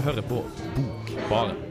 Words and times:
hører 0.00 0.22
på 0.22 0.44
Bokbaren. 0.76 1.69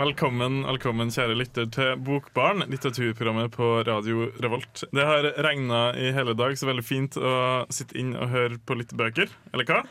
Velkommen, 0.00 0.62
velkommen, 0.64 1.10
kjære 1.12 1.34
lytter 1.36 1.66
til 1.68 1.98
Bokbarn, 2.00 2.62
litteraturprogrammet 2.72 3.50
på 3.52 3.66
Radio 3.84 4.30
Revolt. 4.40 4.80
Det 4.96 5.04
har 5.04 5.26
regna 5.44 5.90
i 5.92 6.06
hele 6.16 6.32
dag, 6.38 6.54
så 6.56 6.70
veldig 6.70 6.84
fint 6.86 7.18
å 7.20 7.32
sitte 7.68 7.98
inn 8.00 8.14
og 8.16 8.30
høre 8.32 8.56
på 8.64 8.78
litt 8.80 8.94
bøker. 8.96 9.28
Eller 9.52 9.66
hva? 9.68 9.82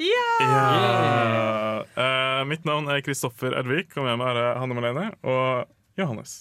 Ja! 0.00 1.82
Eh, 1.92 2.40
mitt 2.48 2.64
navn 2.64 2.88
er 2.88 3.02
Kristoffer 3.04 3.52
Ervik, 3.60 3.92
og 4.00 4.08
med 4.08 4.16
meg 4.22 4.40
er 4.40 4.56
Hanne 4.62 4.78
Malene 4.78 5.10
og 5.28 5.68
Johannes. 6.00 6.38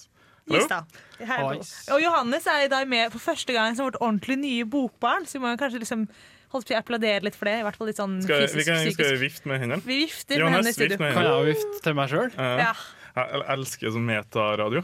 Hallo? 0.48 1.60
Og 1.60 2.00
Johannes 2.00 2.48
er 2.48 2.70
i 2.70 2.72
dag 2.72 2.88
med 2.88 3.12
for 3.12 3.20
første 3.20 3.52
gang 3.58 3.76
som 3.76 3.90
vårt 3.90 4.00
ordentlig 4.00 4.40
nye 4.40 4.70
bokbarn. 4.70 5.28
Så 5.28 5.38
vi 5.38 5.44
må 5.44 5.52
kanskje 5.60 5.84
liksom 5.84 6.08
holdt 6.54 6.72
på 6.72 6.78
å 6.78 6.80
applaudere 6.80 7.28
litt 7.28 7.36
for 7.36 7.52
det. 7.52 7.58
I 7.60 7.68
hvert 7.68 7.82
fall 7.82 7.92
litt 7.92 8.00
sånn 8.00 8.16
Skal, 8.24 8.46
vi, 8.46 8.54
fysisk, 8.56 8.72
kan, 8.72 8.96
skal 8.96 9.12
vi 9.12 9.20
vifte 9.28 9.52
med 9.52 9.60
hendene? 9.66 9.84
Vi 9.84 10.00
vifter 10.06 10.40
med 10.40 10.46
Johannes, 10.46 10.56
hendene 10.56 10.72
i 10.72 10.78
studio. 10.80 10.96
vift 10.96 11.04
med 11.04 11.14
Kan 11.14 11.22
hendene. 11.28 11.44
jeg 11.44 11.60
vifte 11.60 11.84
til 11.90 12.00
meg 12.00 12.16
sjøl? 12.16 12.32
Uh. 12.40 12.64
Ja. 12.64 12.72
Jeg 13.16 13.42
elsker 13.56 13.94
sånn 13.96 14.06
metaradio. 14.08 14.84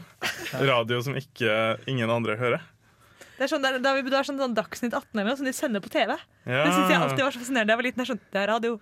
Radio 0.66 0.98
som 1.04 1.14
ikke 1.18 1.78
ingen 1.90 2.10
andre 2.10 2.36
hører. 2.40 2.64
Det 3.36 3.44
er 3.44 3.50
sånn, 3.52 3.62
der, 3.62 3.78
vi 3.98 4.02
det 4.08 4.16
er 4.16 4.24
sånn, 4.24 4.38
sånn 4.40 4.54
Dagsnytt 4.56 4.94
18 4.96 5.12
eller 5.20 5.28
noe, 5.28 5.36
som 5.36 5.44
de 5.48 5.52
sender 5.52 5.82
på 5.84 5.90
TV. 5.92 6.14
Ja. 6.48 6.62
Det 6.64 6.72
synes 6.72 6.88
jeg 6.92 7.00
alltid 7.04 7.24
var 7.26 7.34
så 7.34 7.40
fascinerende. 7.42 7.74
Jeg 7.74 7.80
var 7.82 7.86
liten, 7.90 8.00
jeg 8.04 8.08
skjønte 8.10 8.32
det 8.32 8.40
er 8.42 8.48
radio. 8.54 8.78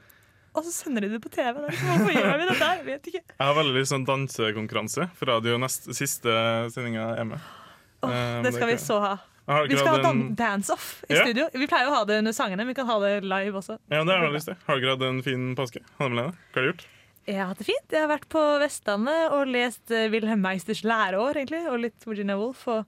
Og 0.55 0.63
så 0.63 0.71
sender 0.71 1.03
de 1.03 1.09
det 1.17 1.19
på 1.25 1.31
TV. 1.35 1.51
Er 1.59 1.65
liksom, 1.67 1.89
Hvorfor 1.91 2.15
gjør 2.15 2.39
vi 2.39 2.45
dette? 2.53 2.69
Jeg 2.79 2.85
vet 2.87 3.09
ikke. 3.11 3.23
Jeg 3.35 3.43
har 3.49 3.57
veldig 3.59 3.75
lyst 3.75 3.91
til 3.97 4.05
dansekonkurranse 4.07 5.09
for 5.19 5.33
radio 5.33 5.57
nest, 5.59 5.89
siste 5.99 6.35
sendinga 6.75 7.11
hjemme. 7.19 7.41
Åh, 8.05 8.11
Eh, 8.15 8.43
det 8.45 8.53
skal 8.55 8.69
vi 8.69 8.77
så 8.79 8.99
ha. 9.01 9.13
Vi 9.67 9.77
skal 9.77 9.89
ha 9.97 10.03
dan 10.05 10.21
en, 10.21 10.35
dance-off 10.37 11.03
i 11.09 11.15
Ja. 11.17 11.25
studio. 11.25 11.49
Vi 11.53 11.67
pleier 11.67 11.89
å 11.89 11.95
ha 11.99 12.05
det 12.05 12.19
under 12.21 12.33
sangene, 12.33 12.65
vi 12.69 12.75
kan 12.75 12.87
ha 12.87 12.99
det 13.01 13.25
live 13.25 13.57
også. 13.59 13.79
ja, 13.91 14.05
det 14.05 14.13
har 14.15 14.25
jeg 14.29 14.33
lyst 14.33 14.47
til. 14.47 14.57
Har 14.67 14.81
dere 14.81 14.91
hatt 14.95 15.03
en 15.03 15.23
fin 15.23 15.55
påske? 15.57 15.81
Hanne 15.99 16.15
Melene, 16.15 16.33
hva 16.53 16.55
har 16.55 16.63
du 16.63 16.71
gjort? 16.73 16.85
Jeg 17.25 17.41
har 17.41 17.49
hatt 17.49 17.61
det 17.63 17.69
fint. 17.71 17.87
Jeg 17.95 18.05
har 18.05 18.11
vært 18.11 18.27
på 18.33 18.41
Vestlandet 18.61 19.33
og 19.33 19.49
lest 19.49 19.93
eh, 19.95 20.11
Wilhelm 20.13 20.43
Meisters 20.45 20.83
læreår 20.85 21.41
egentlig, 21.41 21.63
og 21.71 21.81
litt 21.87 22.05
Virginia 22.05 22.37
Woolf. 22.37 22.67
Og 22.69 22.85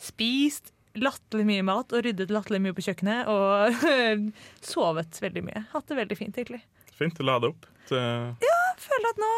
spist 0.00 0.70
latterlig 0.98 1.46
mye 1.48 1.64
mat 1.66 1.92
og 1.94 2.04
ryddet 2.06 2.30
latterlig 2.34 2.62
mye 2.64 2.76
på 2.76 2.84
kjøkkenet. 2.86 3.30
Og 3.30 4.30
sovet 4.72 5.18
veldig 5.24 5.42
mye. 5.48 5.64
Hatt 5.74 5.90
det 5.90 5.98
veldig 5.98 6.18
fint, 6.18 6.38
egentlig. 6.38 6.62
Fint 7.00 7.18
å 7.18 7.26
lade 7.26 7.50
opp. 7.50 7.66
Til, 7.90 7.98
Jeg 8.44 8.78
føler 8.84 9.10
at 9.10 9.20
nå, 9.20 9.32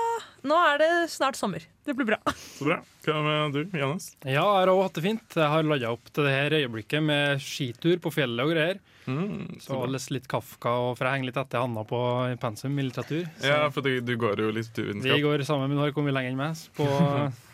nå 0.53 0.61
er 0.69 0.81
det 0.83 0.91
snart 1.15 1.39
sommer. 1.41 1.65
Det 1.87 1.97
blir 1.97 2.13
bra. 2.13 2.21
så 2.59 2.69
bra. 2.69 2.83
Hva 3.07 3.25
med 3.25 3.57
du, 3.57 3.63
Johannes? 3.73 4.13
Ja, 4.21 4.35
jeg 4.35 4.45
har 4.45 4.75
også 4.75 4.89
hatt 4.91 4.99
det 5.01 5.07
fint. 5.09 5.39
Jeg 5.41 5.53
har 5.55 5.69
lada 5.71 5.97
opp 5.97 6.13
til 6.13 6.29
det 6.29 6.37
her 6.37 6.59
øyeblikket 6.61 7.09
med 7.09 7.41
skitur 7.41 7.97
på 8.05 8.13
fjellet 8.21 8.45
og 8.45 8.53
greier. 8.53 8.83
Mm, 9.07 9.61
Så 9.63 9.79
lest 9.91 10.13
litt 10.15 10.29
Kafka, 10.31 10.71
og 10.71 10.99
for 10.99 11.09
jeg 11.09 11.19
henger 11.19 11.31
litt 11.31 11.41
etter 11.43 11.65
Hanna 11.65 11.83
på 11.89 12.01
pensum 12.43 12.79
i 12.79 12.85
litteratur. 12.87 13.25
Så 13.41 13.51
ja, 13.51 13.71
for 13.75 13.83
du, 13.83 13.97
du 14.01 14.15
går 14.21 14.45
jo 14.45 14.53
vi 14.53 15.23
går 15.23 15.43
sammen, 15.47 15.69
men 15.71 15.79
nå 15.79 15.87
har 15.87 15.97
kommet 15.97 16.15
lenger 16.15 16.35
enn 16.35 16.39
meg. 16.39 16.63
På, 16.77 16.87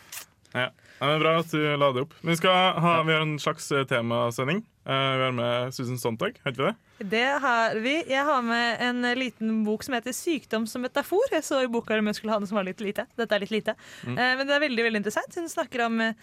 Ja, 0.56 0.70
men 0.98 1.14
er 1.14 1.22
Bra 1.22 1.32
at 1.38 1.52
du 1.52 1.60
la 1.78 1.88
det 1.94 2.02
opp. 2.06 2.14
Vi, 2.24 2.34
skal 2.38 2.80
ha, 2.82 2.92
vi 3.06 3.14
har 3.14 3.22
en 3.22 3.36
slags 3.38 3.68
eh, 3.72 3.84
temasending. 3.86 4.62
Eh, 4.88 5.10
vi 5.20 5.24
har 5.26 5.34
med 5.36 5.74
Susan 5.76 5.98
Sontag, 6.00 6.40
har 6.44 6.54
vi 6.56 6.64
det? 6.64 6.74
Det 7.12 7.26
har 7.44 7.76
vi. 7.84 7.94
Jeg 8.10 8.24
har 8.26 8.42
med 8.42 8.82
en 8.82 9.06
liten 9.18 9.62
bok 9.66 9.84
som 9.86 9.94
heter 9.94 10.12
'Sykdom 10.16 10.66
som 10.66 10.82
metafor'. 10.82 11.30
Jeg 11.30 11.44
så 11.46 11.62
i 11.62 11.70
boka 11.70 11.98
om 11.98 12.06
jeg 12.10 12.18
skulle 12.18 12.32
ha 12.32 12.40
noe 12.40 12.50
som 12.50 12.58
var 12.58 12.66
litt 12.66 12.80
lite. 12.80 13.06
Dette 13.16 13.36
er 13.36 13.44
litt 13.44 13.54
lite. 13.54 13.76
Mm. 14.04 14.18
Eh, 14.18 14.36
men 14.40 14.46
det 14.46 14.56
er 14.56 14.64
veldig 14.66 14.86
veldig 14.88 15.02
interessant. 15.04 15.36
Hun 15.36 15.48
snakker 15.52 15.86
om 15.86 16.00
eh, 16.00 16.14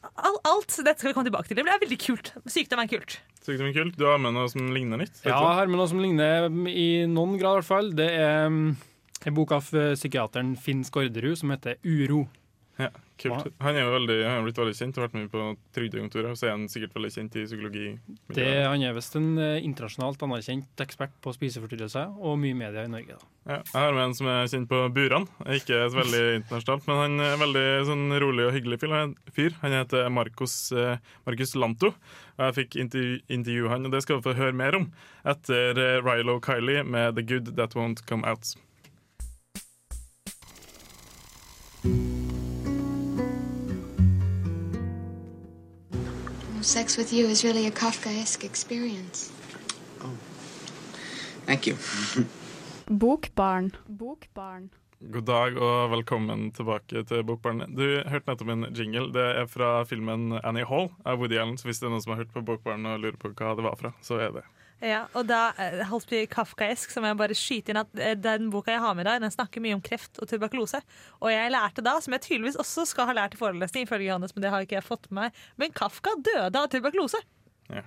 alt. 0.00 0.76
Dette 0.84 0.98
skal 0.98 1.10
vi 1.10 1.16
komme 1.16 1.28
tilbake 1.28 1.50
til. 1.50 1.58
Det 1.58 1.64
er 1.66 1.82
veldig 1.82 2.00
kult. 2.00 2.32
Sykdom 2.48 2.82
er 2.82 2.90
kult. 2.90 3.18
Sykdom 3.44 3.70
er 3.70 3.76
kult. 3.76 3.98
Du 3.98 4.06
har 4.08 4.20
med 4.22 4.34
noe 4.36 4.48
som 4.52 4.70
ligner 4.74 5.00
litt? 5.02 5.22
ja, 5.24 5.34
jeg 5.34 5.58
har 5.60 5.70
med 5.70 5.80
noe 5.80 5.88
som 5.90 6.00
ligner 6.02 6.48
i 6.68 7.06
noen 7.10 7.36
grad, 7.40 7.58
i 7.58 7.60
hvert 7.60 7.70
fall. 7.70 7.92
Det 7.96 8.08
er 8.16 8.48
mm, 8.52 8.68
en 9.28 9.36
bok 9.36 9.54
av 9.56 9.70
eh, 9.76 9.94
psykiateren 9.98 10.54
Finn 10.60 10.84
Skårderud 10.86 11.40
som 11.40 11.52
heter 11.54 11.80
'Uro'. 11.84 12.26
Ja, 12.80 12.88
kult. 13.20 13.50
Han 13.60 13.76
er 13.76 13.84
jo 13.84 13.92
veldig, 13.92 14.16
han 14.24 14.38
er 14.38 14.46
blitt 14.46 14.60
veldig 14.62 14.76
kjent 14.78 14.96
og 14.96 15.04
vært 15.04 15.16
med 15.18 15.26
på 15.32 15.42
Trygdekontoret. 15.76 16.38
Så 16.38 16.48
er 16.48 16.54
han 16.54 16.64
sikkert 16.72 16.96
veldig 16.96 17.10
kjent 17.12 17.36
i 17.36 17.44
psykologi. 17.44 17.88
Det, 18.32 18.46
han 18.64 18.86
er 18.86 18.96
visst 18.96 19.18
en 19.20 19.28
eh, 19.36 19.58
internasjonalt 19.66 20.24
anerkjent 20.24 20.84
ekspert 20.86 21.12
på 21.20 21.34
spiseforstyrrelser 21.36 22.16
og 22.16 22.40
mye 22.40 22.56
media 22.56 22.86
i 22.88 22.92
Norge. 22.94 23.18
Ja, 23.44 23.58
jeg 23.60 23.76
har 23.76 23.94
med 23.96 24.04
en 24.06 24.16
som 24.16 24.30
er 24.32 24.48
kjent 24.52 24.70
på 24.70 24.80
Buran. 24.96 25.28
Ikke 25.52 25.82
så 25.92 26.00
veldig 26.00 26.24
internasjonalt, 26.40 26.88
men 26.88 27.02
han 27.04 27.26
er 27.26 27.44
veldig 27.44 27.66
sånn 27.90 28.18
rolig 28.24 28.48
og 28.48 28.56
hyggelig 28.56 28.80
fyr. 28.80 29.60
Han 29.60 29.76
heter 29.76 30.08
Marcos, 30.08 30.56
eh, 30.72 30.96
Marcus 31.28 31.52
Lanto. 31.58 31.92
Og 32.40 32.46
jeg 32.48 32.58
fikk 32.62 32.80
intervju, 32.80 33.20
intervjue 33.28 33.74
han, 33.74 33.84
og 33.84 33.92
det 33.92 34.00
skal 34.06 34.16
vi 34.16 34.30
få 34.30 34.38
høre 34.38 34.56
mer 34.56 34.78
om 34.78 34.88
etter 35.28 35.76
Rylo 36.00 36.30
Rilo 36.30 36.40
Kiley 36.40 36.82
med 36.82 37.14
'The 37.14 37.22
Good 37.22 37.56
That 37.56 37.74
Won't 37.74 38.06
Come 38.06 38.26
Out'. 38.26 38.56
Sex 46.62 46.98
with 46.98 47.12
you 47.12 47.26
is 47.26 47.42
really 47.42 47.66
a 47.66 47.70
Kafkaesque 47.70 48.44
experience. 48.44 49.32
Thank 51.46 51.66
you. 51.66 51.76
Bokbarn. 52.86 53.72
Bokbarn. 53.88 54.68
God 55.00 55.24
dag 55.24 55.56
og 55.56 55.90
velkommen 55.90 56.50
tilbake 56.52 57.04
til 57.08 57.24
Bokbarn. 57.24 57.64
Du 57.72 58.02
hørte 58.04 58.28
nettopp 58.28 58.52
en 58.52 58.66
jingle. 58.76 59.08
Det 59.14 59.24
er 59.40 59.46
fra 59.48 59.84
filmen 59.88 60.36
'Annie 60.42 60.66
Hall' 60.68 60.92
av 61.04 61.18
Woody 61.18 61.38
Allen. 61.40 61.56
Så 61.56 61.64
hvis 61.64 61.80
det 61.80 61.88
er 61.88 61.94
noen 61.94 62.02
som 62.04 62.12
har 62.12 62.24
hørt 62.24 62.34
på 62.34 62.44
Bokbarn 62.44 62.84
og 62.86 63.00
lurer 63.00 63.16
på 63.16 63.32
hva 63.32 63.54
det 63.56 63.64
var 63.64 63.80
fra, 63.80 63.94
så 64.02 64.20
er 64.20 64.36
det 64.36 64.44
Ja, 64.80 65.02
og 65.12 65.26
da 65.28 65.50
eh, 65.60 65.82
holdt 65.90 66.08
vi 66.08 66.22
kafkaesk, 66.30 66.92
så 66.92 67.02
må 67.02 67.10
jeg 67.10 67.18
bare 67.20 67.36
skyte 67.36 67.72
inn 67.72 67.80
at 67.82 68.00
eh, 68.00 68.14
den 68.16 68.48
boka 68.52 68.72
jeg 68.72 68.80
har 68.80 68.96
med 68.96 69.04
i 69.04 69.10
dag, 69.10 69.20
den 69.20 69.34
snakker 69.34 69.60
mye 69.60 69.76
om 69.76 69.82
kreft 69.84 70.16
og 70.22 70.30
tuberkulose. 70.30 70.80
Og 71.20 71.28
jeg 71.34 71.52
lærte 71.52 71.84
da, 71.84 71.98
som 72.00 72.16
jeg 72.16 72.24
tydeligvis 72.24 72.56
også 72.60 72.86
skal 72.88 73.10
ha 73.10 73.16
lært 73.18 73.36
i 73.36 73.40
forelesning, 73.40 73.84
ifølge 73.84 74.08
Johannes, 74.08 74.32
men 74.34 74.46
det 74.46 74.52
har 74.54 74.64
ikke 74.64 74.78
jeg 74.78 74.88
fått 74.88 75.10
med 75.10 75.26
meg, 75.26 75.42
men 75.60 75.76
Kafka 75.76 76.16
døde 76.24 76.64
av 76.64 76.70
tuberkulose. 76.72 77.20
Ja. 77.68 77.84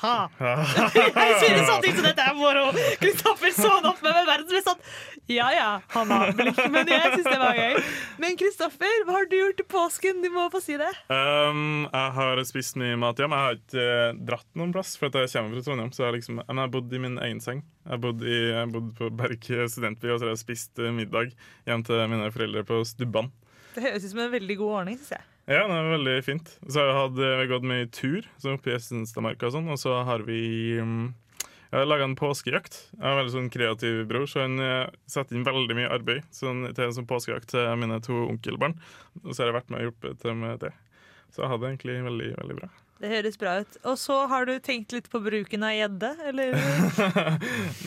Ha! 0.00 0.30
jeg 0.40 1.34
synes 1.42 1.66
sånne 1.68 1.82
ting 1.84 1.96
som 1.98 2.06
dette 2.06 2.24
er 2.24 2.36
moro! 2.38 2.70
Kristoffer 3.02 3.52
så 3.52 3.68
han 3.74 3.88
opp 3.90 3.98
med 4.04 4.14
meg 4.16 4.28
verdens 4.30 4.52
beste 4.54 4.72
sånn 4.72 5.34
Ja 5.34 5.48
ja, 5.52 5.66
han 5.92 6.14
har 6.14 6.32
blikk, 6.38 6.60
men 6.72 6.88
jeg 6.88 7.10
syns 7.16 7.26
det 7.28 7.40
var 7.42 7.58
gøy. 7.58 7.76
Men 8.22 8.38
Kristoffer, 8.40 9.04
hva 9.04 9.18
har 9.18 9.28
du 9.30 9.36
gjort 9.36 9.60
i 9.60 9.66
påsken? 9.74 10.22
Du 10.24 10.30
må 10.32 10.46
få 10.52 10.62
si 10.64 10.78
det. 10.80 10.88
Um, 11.12 11.84
jeg 11.84 12.14
har 12.16 12.42
spist 12.48 12.80
mye 12.80 12.96
mat 13.00 13.20
hjemme. 13.20 13.36
Jeg 13.36 13.50
har 13.50 13.60
ikke 13.60 13.84
eh, 13.84 14.22
dratt 14.30 14.48
noen 14.58 14.72
plass, 14.74 14.94
for 14.98 15.10
at 15.10 15.20
jeg 15.20 15.32
kommer 15.34 15.58
fra 15.58 15.66
Trondheim. 15.68 15.92
Så 15.94 16.02
jeg, 16.02 16.08
har 16.08 16.16
liksom, 16.18 16.40
jeg 16.42 16.60
har 16.62 16.72
bodd 16.74 16.96
i 16.96 17.02
min 17.04 17.20
egen 17.28 17.44
seng. 17.44 17.62
Jeg 17.84 17.94
har 17.94 18.02
bodd, 18.02 18.24
i, 18.26 18.38
jeg 18.50 18.72
bodd 18.74 18.90
på 18.98 19.10
Berg 19.20 19.50
studentby, 19.76 20.10
og 20.10 20.18
så 20.18 20.28
har 20.28 20.34
jeg 20.34 20.42
spist 20.46 20.82
eh, 20.82 20.94
middag 20.96 21.36
hjem 21.68 21.84
til 21.86 22.02
mine 22.10 22.32
foreldre 22.34 22.64
på 22.66 22.80
Stubban. 22.88 23.30
Det 23.76 23.84
høres 23.84 24.08
ut 24.08 24.14
som 24.16 24.24
en 24.24 24.34
veldig 24.34 24.58
god 24.58 24.80
ordning, 24.80 24.98
syns 24.98 25.14
jeg. 25.20 25.29
Ja, 25.48 25.64
det 25.66 25.76
er 25.76 25.88
veldig 25.94 26.18
fint. 26.26 26.52
Så 26.68 26.82
har 26.82 26.90
vi, 26.90 26.98
hatt, 26.98 27.16
vi 27.18 27.30
har 27.40 27.48
gått 27.50 27.66
mye 27.66 27.88
tur, 27.94 28.28
så 28.38 28.54
oppe 28.54 28.70
i 28.70 28.76
Estenstadmarka 28.76 29.48
og 29.48 29.56
sånn, 29.56 29.70
og 29.72 29.80
så 29.80 29.96
har 30.06 30.22
vi 30.28 30.42
um, 30.82 31.10
har 31.70 31.86
laga 31.86 32.04
en 32.04 32.16
påskejakt. 32.18 32.76
Jeg 32.96 33.02
er 33.02 33.12
en 33.12 33.18
veldig 33.20 33.34
sånn 33.36 33.50
kreativ 33.54 34.02
bror, 34.10 34.26
så 34.30 34.44
han 34.44 34.58
eh, 34.62 34.90
setter 35.10 35.38
inn 35.38 35.46
veldig 35.46 35.76
mye 35.78 35.90
arbeid 35.94 36.26
sånn, 36.34 36.64
til 36.74 36.86
en 36.86 36.96
sånn 36.96 37.08
påskejakt 37.10 37.52
til 37.54 37.68
mine 37.78 38.00
to 38.04 38.24
onkelbarn. 38.26 38.74
Og 39.22 39.32
så 39.32 39.44
har 39.44 39.52
jeg 39.52 39.58
vært 39.60 39.70
med 39.72 39.82
og 39.82 39.88
hjulpet 39.88 40.22
til 40.22 40.38
med 40.38 40.62
det. 40.64 40.72
Så 41.30 41.44
jeg 41.44 41.52
hadde 41.52 41.62
det 41.62 41.72
egentlig 41.72 41.98
veldig, 42.08 42.30
veldig 42.40 42.58
bra. 42.58 42.70
Det 43.00 43.08
høres 43.08 43.38
bra 43.40 43.54
ut. 43.62 43.76
Og 43.88 43.94
så 43.96 44.16
har 44.28 44.44
du 44.44 44.52
tenkt 44.60 44.92
litt 44.92 45.06
på 45.08 45.20
bruken 45.24 45.62
av 45.64 45.72
gjedde, 45.72 46.10
eller? 46.28 46.50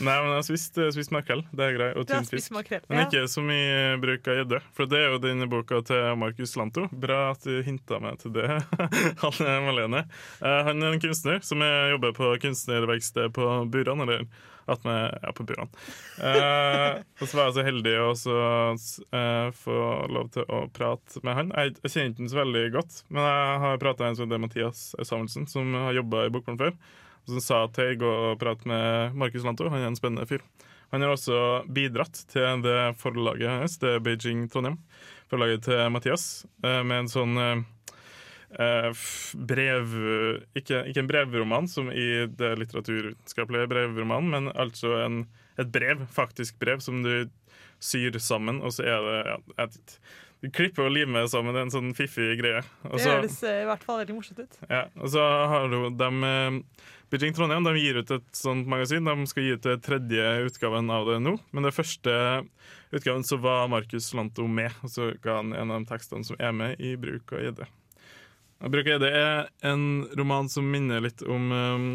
Nei, 0.02 0.16
men 0.16 0.30
jeg 0.32 0.38
har 0.40 0.46
spist, 0.48 0.80
spist 0.96 1.14
makrell. 1.14 1.44
Det 1.54 1.68
er 1.68 1.76
greit. 1.78 1.98
Og 2.00 2.08
Du 2.08 2.16
har 2.16 2.24
tynn 2.24 2.30
spist 2.32 2.50
fisk. 2.50 2.56
makrell. 2.56 2.82
Men 2.90 3.04
ikke 3.06 3.22
så 3.30 3.44
mye 3.46 3.76
bruk 4.02 4.30
av 4.34 4.40
gjedde. 4.42 4.62
For 4.74 4.90
det 4.90 5.02
er 5.04 5.14
jo 5.14 5.20
denne 5.24 5.50
boka 5.52 5.84
til 5.86 6.08
Markus 6.18 6.56
Lanto. 6.58 6.88
Bra 7.06 7.20
at 7.36 7.46
du 7.46 7.60
hinta 7.66 8.02
meg 8.02 8.18
til 8.24 8.34
det, 8.40 8.48
Hanne 9.24 9.54
Malene. 9.68 10.04
Eh, 10.42 10.60
han 10.70 10.82
er 10.82 10.96
en 10.98 11.04
kunstner 11.04 11.44
som 11.46 11.62
jobber 11.62 12.16
på 12.18 12.34
kunstnerverkstedet 12.48 13.34
på 13.38 13.52
Buran. 13.74 14.02
Eller 14.08 14.26
at 14.70 14.84
vi 14.86 14.96
er 14.96 15.36
på 15.36 15.46
Buran. 15.48 15.72
Eh, 16.24 17.02
og 17.20 17.26
så 17.28 17.38
var 17.38 17.50
jeg 17.50 17.58
så 17.58 17.66
heldig 17.68 17.96
å 18.00 18.10
eh, 18.14 19.48
få 19.64 19.78
lov 20.14 20.34
til 20.36 20.48
å 20.48 20.64
prate 20.74 21.24
med 21.26 21.40
han. 21.40 21.54
Jeg, 21.58 21.76
jeg 21.84 21.94
kjenner 21.96 22.14
ikke 22.14 22.34
så 22.34 22.42
veldig 22.42 22.66
godt, 22.78 23.00
men 23.10 23.28
jeg 23.28 23.64
har 23.66 23.82
prata 23.84 24.06
med 24.06 24.14
en 24.14 24.20
som 24.20 24.28
heter 24.28 24.44
Mathias 24.46 24.84
Samuelsen, 25.02 25.48
som 25.52 25.74
har 25.86 25.98
jobba 26.00 26.28
i 26.28 26.34
Bokbarn 26.34 26.62
før. 26.62 26.76
Og 27.24 27.36
Som 27.36 27.44
sa 27.44 27.64
at 27.68 27.80
jeg 27.80 28.02
går 28.02 28.30
og 28.34 28.40
prater 28.42 28.68
med 28.68 29.20
Markus 29.20 29.46
Lanto. 29.48 29.70
Han 29.72 29.82
er 29.82 29.92
en 29.92 30.00
spennende 30.00 30.28
fyr. 30.28 30.44
Han 30.94 31.02
har 31.02 31.16
også 31.16 31.38
bidratt 31.74 32.20
til 32.30 32.62
det 32.62 32.94
forlaget 33.02 33.50
hans, 33.50 33.80
det 33.82 33.96
er 33.96 34.04
Beijing 34.04 34.46
Trondheim. 34.52 34.78
Forlaget 35.32 35.64
til 35.66 35.88
Mathias, 35.90 36.46
eh, 36.62 36.84
med 36.86 37.06
en 37.06 37.10
sånn 37.10 37.40
eh, 37.42 37.64
brev 39.50 39.94
ikke, 40.54 40.84
ikke 40.90 41.02
en 41.02 41.10
brevroman 41.10 41.70
som 41.72 41.88
i 41.90 42.26
det 42.30 42.52
litteraturvitenskapelige 42.62 43.70
brevromanen, 43.72 44.30
men 44.30 44.52
altså 44.54 44.98
en, 45.02 45.24
et 45.58 45.72
brev, 45.74 46.04
faktisk 46.14 46.60
brev, 46.62 46.84
som 46.86 47.02
du 47.06 47.26
syr 47.84 48.20
sammen, 48.22 48.62
og 48.64 48.76
så 48.76 48.86
er 48.88 49.08
det 49.08 49.18
ja, 49.28 49.40
et. 49.66 49.98
Du 50.44 50.50
klipper 50.52 50.90
og 50.90 50.92
limer 50.92 51.28
sammen 51.32 51.56
en 51.56 51.72
sånn 51.72 51.94
fiffig 51.96 52.34
greie. 52.42 52.60
Også, 52.84 53.06
Det 53.06 53.14
høres 53.14 53.38
eh, 53.48 53.62
i 53.62 53.68
hvert 53.70 53.84
fall 53.88 54.02
veldig 54.02 54.16
morsomt 54.18 54.42
ut. 54.44 54.58
ja, 54.68 54.82
og 55.00 55.14
så 55.14 55.24
har 55.24 55.70
du 55.72 55.78
de 55.96 56.10
eh, 56.28 56.58
Beijing 57.14 57.36
Trondheim 57.38 57.64
de 57.64 57.72
gir 57.78 58.00
ut 58.02 58.12
et 58.12 58.28
sånt 58.36 58.68
magasin. 58.68 59.06
De 59.08 59.30
skal 59.30 59.46
gi 59.46 59.54
ut 59.54 59.64
det 59.64 59.78
tredje 59.86 60.26
utgaven 60.50 60.92
av 60.92 61.08
det 61.08 61.20
nå. 61.24 61.38
Men 61.56 61.68
det 61.68 61.76
første 61.78 62.16
utgaven 62.92 63.24
så 63.24 63.38
var 63.40 63.70
Markus 63.72 64.10
Lanto 64.18 64.48
med, 64.50 64.74
og 64.84 64.92
så 64.92 65.12
ga 65.24 65.38
han 65.40 65.54
en 65.54 65.72
av 65.72 65.84
de 65.84 65.92
tekstene 65.94 66.28
som 66.28 66.40
er 66.42 66.52
med 66.58 66.82
i 66.82 66.96
Bruk 67.00 67.36
og 67.38 67.46
gjedde. 67.46 67.70
Og 67.70 67.83
Bruk 68.64 68.88
og 68.88 68.94
gjedde 68.94 69.10
er 69.12 69.50
en 69.68 70.06
roman 70.16 70.48
som 70.52 70.70
minner 70.72 71.02
litt 71.04 71.20
om 71.28 71.50
um, 71.52 71.88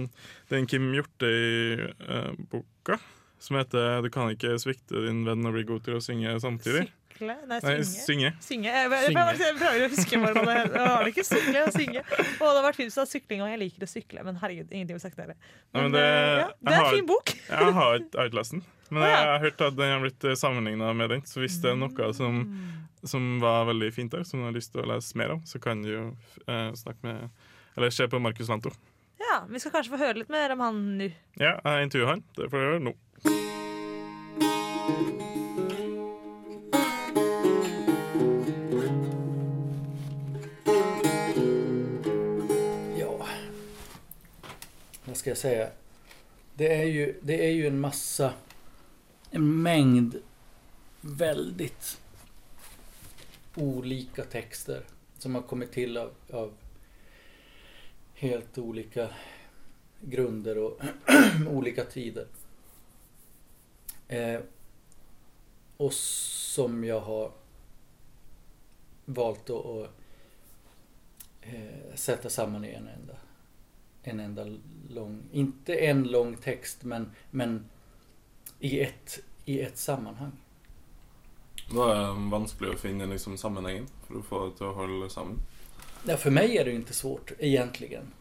den 0.50 0.66
Kim 0.68 0.90
Hjortøy-boka, 0.92 2.98
som 3.40 3.56
heter 3.56 4.02
'Du 4.02 4.10
kan 4.12 4.34
ikke 4.34 4.58
svikte 4.60 5.06
din 5.06 5.24
venn 5.24 5.46
og 5.48 5.56
bli 5.56 5.64
god 5.64 5.86
til 5.86 5.96
å 5.96 6.04
synge 6.04 6.36
samtidig'. 6.44 6.90
Sykle? 7.18 7.34
Nei, 7.50 7.58
Nei, 7.58 7.74
synge. 7.82 8.04
synge. 8.06 8.30
Synge. 8.46 8.70
Jeg, 8.70 8.90
jeg, 8.90 9.12
jeg, 9.12 9.38
jeg 9.42 9.54
prøver 9.58 9.84
å 9.84 9.90
huske 9.92 10.18
hvordan 10.22 10.46
det 10.46 10.54
heter. 10.58 10.76
Jeg 10.78 10.88
det 11.02 11.10
ikke 11.12 11.24
sykle 11.26 11.62
synge. 11.74 12.02
Og 12.38 12.44
det 12.46 12.54
har 12.54 12.64
vært 12.68 12.78
fint 12.78 12.94
er 12.94 13.06
sykling, 13.10 13.42
og 13.42 13.50
jeg 13.50 13.58
liker 13.64 13.82
å 13.84 13.90
sykle, 13.90 14.22
men 14.28 14.38
herregud, 14.38 14.70
ingenting 14.70 14.96
med 14.98 15.02
sagt 15.02 15.18
heller. 15.18 15.38
Men 15.74 15.82
Men, 15.88 15.92
det- 15.96 16.04
eh, 16.06 16.38
ja, 16.38 16.48
det 16.62 16.72
er 16.72 16.78
har- 16.78 16.88
en 16.92 16.96
fin 17.00 17.06
bok. 17.10 17.34
Jeg 17.48 17.72
har 17.80 17.98
ikke 18.22 18.22
jeg 18.22 18.38
lest 18.38 18.54
den, 18.54 18.62
men 18.90 19.02
jeg 19.02 19.16
har 19.32 19.38
hørt 19.42 19.60
at 19.66 19.76
den 19.76 19.92
har 19.92 20.00
blitt 20.06 20.22
sammenligna 20.38 20.92
med 20.96 21.10
den. 21.10 21.22
Så 21.26 21.40
hvis 21.42 21.58
det 21.60 21.70
er 21.72 21.76
noe 21.82 22.12
som, 22.14 22.38
som 23.04 23.26
var 23.42 23.66
veldig 23.66 23.90
fint 23.94 24.10
der, 24.14 24.22
som 24.24 24.40
du 24.40 24.46
har 24.46 24.54
lyst 24.54 24.72
til 24.72 24.82
å 24.82 24.86
lese 24.94 25.16
mer 25.18 25.34
om, 25.34 25.42
så 25.44 25.58
kan 25.60 25.82
du 25.82 25.88
jo 25.90 26.04
eh, 26.46 26.70
snakke 26.78 27.02
med 27.02 27.28
Eller 27.76 27.90
se 27.90 28.06
på 28.08 28.18
Markus 28.22 28.48
Lanto. 28.48 28.70
Ja, 29.18 29.44
Vi 29.50 29.58
skal 29.58 29.72
kanskje 29.74 29.90
få 29.92 29.98
høre 29.98 30.18
litt 30.22 30.30
mer 30.30 30.50
om 30.54 30.60
han 30.60 30.98
nå. 30.98 31.10
Ja, 31.38 31.58
jeg 31.64 31.88
intervjuer 31.90 32.06
han. 32.14 32.22
Det 32.38 32.48
får 32.50 32.58
du 32.58 32.64
gjøre 32.66 32.82
nå. 32.88 32.94
Ska 45.28 45.30
jag 45.30 45.54
säga? 45.54 45.70
Det 46.54 46.74
är 46.74 46.84
ju, 46.84 47.20
det 47.22 47.46
är 47.46 47.50
ju 47.50 47.66
en 47.66 47.80
massa, 47.80 48.34
en 49.30 49.62
mängd 49.62 50.22
väldigt 51.00 52.00
olika 53.54 54.24
texter 54.24 54.82
som 55.18 55.34
har 55.34 55.42
kommit 55.42 55.72
till 55.72 55.96
av, 55.96 56.12
av 56.32 56.52
helt 58.14 58.58
olika 58.58 59.08
grunder 60.00 60.58
och 60.58 60.80
olika 61.50 61.84
tider. 61.84 62.26
Eh, 64.08 64.40
och 65.76 65.92
som 65.92 66.84
jag 66.84 67.00
har 67.00 67.32
valt 69.04 69.50
att, 69.50 69.66
att 69.66 69.90
eh, 71.40 71.94
sätta 71.94 72.30
samman 72.30 72.64
i 72.64 72.68
en 72.68 72.88
enda, 72.88 73.16
en 74.08 74.20
enda 74.20 74.46
lång, 74.88 75.22
inte 75.32 75.74
en 75.74 76.02
lång 76.02 76.36
text 76.36 76.84
men, 76.84 77.10
men 77.30 77.64
i, 78.60 78.80
ett, 78.80 79.18
i 79.44 79.60
ett 79.60 79.78
sammanhang. 79.78 80.32
Da 81.68 81.90
er 81.92 81.98
det 82.00 82.30
vanskelig 82.32 82.70
å 82.72 82.78
finne 82.80 83.06
liksom, 83.06 83.36
sammenhengen 83.36 83.88
for 84.06 84.20
å 84.20 84.22
få 84.24 84.44
det 84.46 84.56
til 84.56 84.70
å 84.70 84.76
holde 84.76 85.10
sammen. 85.12 85.40
Ja, 86.08 86.16
för 86.16 86.30
mig 86.30 86.56
är 86.58 86.64
det 86.64 86.72
inte 86.72 86.94
svårt 86.94 87.32
egentligen. 87.38 88.12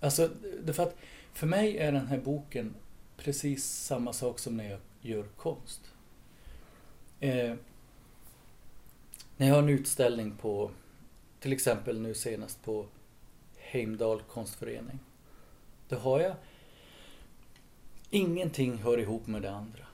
Alltså, 0.00 0.30
det 0.62 0.72
för 0.72 0.82
att 0.82 0.96
för 1.32 1.46
mig 1.46 1.78
är 1.78 1.92
den 1.92 2.06
här 2.06 2.18
boken 2.18 2.74
precis 3.16 3.64
samma 3.64 4.12
sak 4.12 4.38
som 4.38 4.56
när 4.56 4.70
jag 4.70 4.80
gör 5.00 5.22
konst. 5.36 5.80
Eh, 7.20 7.54
när 9.36 9.46
jag 9.46 9.54
har 9.54 9.62
en 9.62 9.68
utställning 9.68 10.36
på, 10.36 10.70
till 11.40 11.52
exempel 11.52 12.00
nu 12.00 12.14
senast 12.14 12.64
på 12.64 12.86
Heimdal 13.74 14.22
konstförening. 14.22 14.98
Det 15.88 15.96
har 15.96 16.20
jag 16.20 16.34
ingenting 18.10 18.78
hör 18.78 18.98
ihop 18.98 19.26
med 19.26 19.42
det 19.42 19.50
andra. 19.50 19.86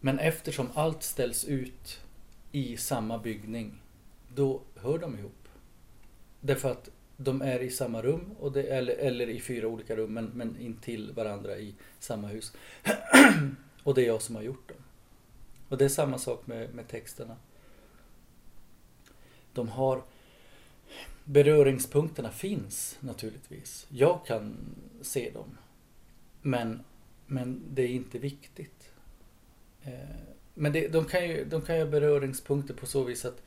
Men 0.00 0.18
eftersom 0.18 0.68
allt 0.74 1.02
ställs 1.02 1.44
ut 1.44 2.00
i 2.52 2.76
samma 2.76 3.18
byggning, 3.18 3.82
då 4.34 4.60
hör 4.76 4.98
de 4.98 5.18
ihop. 5.18 5.48
Därför 6.40 6.70
att 6.70 6.90
de 7.16 7.42
är 7.42 7.60
i 7.60 7.70
samma 7.70 8.02
rum, 8.02 8.34
och 8.40 8.52
det, 8.52 8.62
eller, 8.62 8.94
eller 8.96 9.28
i 9.28 9.40
fyra 9.40 9.68
olika 9.68 9.96
rum, 9.96 10.14
men, 10.14 10.24
men 10.24 10.60
intill 10.60 11.12
varandra 11.12 11.58
i 11.58 11.74
samma 11.98 12.28
hus. 12.28 12.52
och 13.82 13.94
det 13.94 14.02
är 14.02 14.06
jag 14.06 14.22
som 14.22 14.34
har 14.34 14.42
gjort 14.42 14.68
dem. 14.68 14.84
Och 15.68 15.78
det 15.78 15.84
är 15.84 15.88
samma 15.88 16.18
sak 16.18 16.46
med, 16.46 16.74
med 16.74 16.88
texterna. 16.88 17.36
De 19.52 19.68
har... 19.68 20.02
Beröringspunkterna 21.30 22.30
finns 22.30 22.98
naturligtvis. 23.00 23.86
Jag 23.88 24.26
kan 24.26 24.56
se 25.02 25.30
dem. 25.30 25.58
Men, 26.42 26.82
men 27.26 27.62
det 27.70 27.82
är 27.82 27.88
inte 27.88 28.18
viktigt. 28.18 28.92
Eh, 29.82 29.92
Men 30.54 30.72
det, 30.72 30.88
de, 30.88 31.04
kan 31.04 31.28
ju, 31.28 31.44
de 31.44 31.62
kan 31.62 31.76
ju 31.76 31.82
ha 31.82 31.90
beröringspunkter 31.90 32.74
på 32.74 32.86
så 32.86 33.04
vis 33.04 33.24
att 33.24 33.42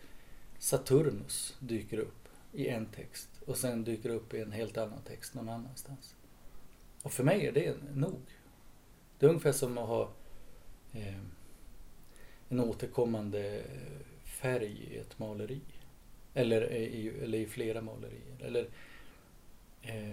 Saturnus 0.59 1.55
dyker 1.59 1.97
upp 1.97 2.27
i 2.53 2.67
en 2.67 2.85
text 2.85 3.29
och 3.45 3.57
sen 3.57 3.83
dyker 3.83 4.09
upp 4.09 4.33
i 4.33 4.41
en 4.41 4.51
helt 4.51 4.77
annan 4.77 5.01
text 5.07 5.33
någon 5.33 5.49
annanstans. 5.49 6.15
Och 7.03 7.11
för 7.11 7.23
mig 7.23 7.47
är 7.47 7.51
det 7.51 7.75
nog. 7.95 8.21
Det 9.19 9.25
är 9.25 9.29
ungefär 9.29 9.51
som 9.51 9.77
att 9.77 9.87
ha 9.87 10.09
eh, 10.93 11.19
en 12.49 12.59
återkommande 12.59 13.63
färg 14.23 14.71
i 14.91 14.97
ett 14.97 15.19
maleri. 15.19 15.61
Eller 16.33 16.71
i, 16.73 17.11
eller 17.23 17.37
i 17.37 17.45
flera 17.45 17.81
målerier. 17.81 18.37
Eller 18.41 18.67
eh, 19.81 20.11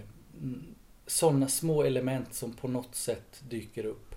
sådana 1.07 1.47
små 1.47 1.83
element 1.83 2.33
som 2.33 2.53
på 2.53 2.67
något 2.67 2.95
sätt 2.95 3.43
dyker 3.49 3.85
upp. 3.85 4.15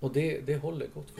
Och 0.00 0.12
det, 0.12 0.40
det 0.40 0.56
håller 0.56 0.86
gott 0.86 1.12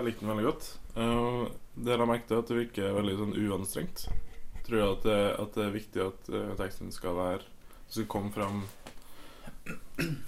jeg 0.00 0.06
jeg 0.06 0.14
likte 0.14 0.24
den 0.24 0.32
veldig 0.32 0.48
godt. 0.48 0.66
Uh, 0.96 1.48
det 1.76 1.92
jeg 1.92 2.08
merket, 2.08 2.30
er 2.32 2.40
at 2.40 2.50
det 2.50 2.56
virker 2.56 2.94
veldig 2.96 3.16
sånn 3.18 3.34
uanstrengt. 3.36 4.04
Tror 4.64 4.78
jeg 4.78 4.92
at 4.94 5.02
det, 5.04 5.16
at 5.42 5.56
det 5.56 5.64
er 5.64 5.74
viktig 5.74 6.02
at 6.06 6.30
uh, 6.32 6.52
teksten 6.58 6.92
skal 6.94 7.16
være 7.18 7.48
Skal 7.90 8.06
komme 8.06 8.30
fram 8.30 8.62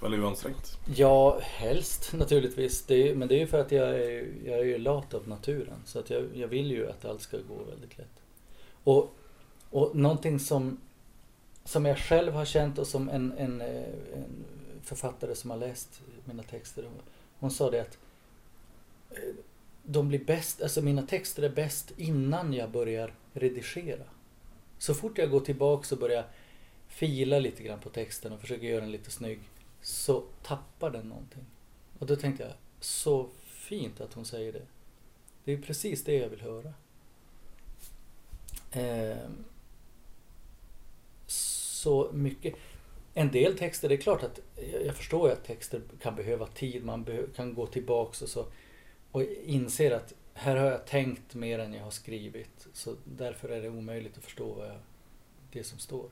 veldig 0.02 0.18
uanstrengt. 0.18 0.72
Ja, 0.98 1.38
helst 1.40 2.10
naturligtvis. 2.12 2.82
Det 2.86 3.14
men 3.14 3.28
det 3.28 3.34
är 3.34 3.38
ju 3.38 3.46
för 3.46 3.60
att 3.60 3.72
jag 3.72 3.88
är, 3.88 4.28
jag 4.44 4.68
är 4.68 4.78
lat 4.78 5.14
av 5.14 5.28
naturen. 5.28 5.82
Så 5.84 5.98
att 5.98 6.10
jag, 6.10 6.26
jag 6.34 6.48
vill 6.48 6.70
ju 6.70 6.88
att 6.88 7.04
allt 7.04 7.22
ska 7.22 7.36
gå 7.36 7.62
väldigt 7.70 7.98
lätt. 7.98 8.22
Och, 8.84 9.16
och 9.70 9.96
någonting 9.96 10.40
som, 10.40 10.80
som 11.64 11.86
jag 11.86 11.98
själv 11.98 12.32
har 12.32 12.44
känt 12.44 12.78
och 12.78 12.86
som 12.86 13.08
en, 13.08 13.32
en, 13.38 13.60
en 13.60 14.44
författare 14.82 15.34
som 15.34 15.50
har 15.50 15.58
läst 15.58 16.00
mina 16.24 16.42
texter. 16.42 16.84
Hon 17.38 17.50
sa 17.50 17.70
det 17.70 17.80
att 17.80 17.98
eh, 19.10 19.34
de 19.82 20.08
blir 20.08 20.24
bäst, 20.24 20.62
alltså 20.62 20.82
mina 20.82 21.02
texter 21.02 21.42
är 21.42 21.48
bäst 21.48 21.92
innan 21.96 22.52
jag 22.52 22.70
börjar 22.70 23.14
redigera. 23.32 24.04
Så 24.78 24.94
fort 24.94 25.18
jag 25.18 25.30
går 25.30 25.40
tillbaka 25.40 25.94
och 25.94 26.00
börjar 26.00 26.26
fila 26.88 27.38
lite 27.38 27.62
grann 27.62 27.80
på 27.80 27.88
texten 27.88 28.32
och 28.32 28.40
försöker 28.40 28.66
göra 28.66 28.80
den 28.80 28.92
lite 28.92 29.10
snygg 29.10 29.40
så 29.82 30.24
tappar 30.42 30.90
den 30.90 31.08
någonting. 31.08 31.44
Och 31.98 32.06
då 32.06 32.16
tänkte 32.16 32.42
jag, 32.42 32.52
så 32.80 33.28
fint 33.44 34.00
att 34.00 34.14
hon 34.14 34.24
säger 34.24 34.52
det. 34.52 34.66
Det 35.44 35.52
är 35.52 35.58
precis 35.58 36.04
det 36.04 36.14
jag 36.14 36.28
vill 36.28 36.40
höra. 36.40 36.72
Eh, 38.72 39.28
så 41.26 42.10
mycket. 42.12 42.54
En 43.14 43.30
del 43.30 43.58
texter, 43.58 43.88
det 43.88 43.94
är 43.94 44.00
klart 44.00 44.22
att 44.22 44.40
jag 44.84 44.96
förstår 44.96 45.30
att 45.30 45.44
texter 45.44 45.82
kan 46.00 46.16
behöva 46.16 46.46
tid, 46.46 46.84
man 46.84 47.06
kan 47.36 47.54
gå 47.54 47.66
tillbaks 47.66 48.22
och 48.22 48.28
så 48.28 48.46
och 49.12 49.22
inser 49.44 49.90
att 49.90 50.12
här 50.34 50.56
har 50.56 50.66
jag 50.66 50.86
tänkt 50.86 51.34
mer 51.34 51.58
än 51.58 51.74
jag 51.74 51.84
har 51.84 51.90
skrivit 51.90 52.66
så 52.72 52.96
därför 53.04 53.48
är 53.48 53.62
det 53.62 53.68
omöjligt 53.68 54.18
att 54.18 54.24
förstå 54.24 54.52
vad 54.52 54.68
jag, 54.68 54.78
det 55.52 55.64
som 55.64 55.78
står. 55.78 56.10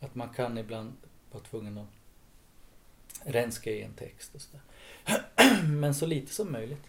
Att 0.00 0.14
man 0.14 0.28
kan 0.28 0.58
ibland 0.58 0.92
vara 1.30 1.42
tvungen 1.44 1.78
att 1.78 1.88
renska 3.24 3.70
i 3.70 3.82
en 3.82 3.94
text 3.94 4.34
och 4.34 4.40
sådär. 4.40 4.62
Men 5.66 5.94
så 5.94 6.06
lite 6.06 6.32
som 6.32 6.52
möjligt. 6.52 6.86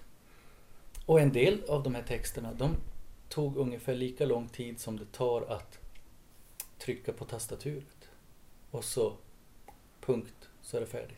Och 1.06 1.22
en 1.22 1.32
del 1.32 1.64
av 1.70 1.84
de 1.84 1.96
här 1.96 2.04
texterna, 2.04 2.54
de 2.54 2.76
tog 3.30 3.58
ungefär 3.58 3.96
lika 3.96 4.26
lång 4.26 4.48
tid 4.48 4.80
som 4.80 5.00
det 5.00 5.12
tar 5.12 5.42
att 5.42 5.80
trycka 6.78 7.14
på 7.14 7.26
tastaturet. 7.26 8.10
Och 8.72 8.84
så, 8.84 9.14
punkt, 10.02 10.50
så 10.62 10.78
är 10.78 10.82
det 10.82 10.88
färdigt. 10.88 11.18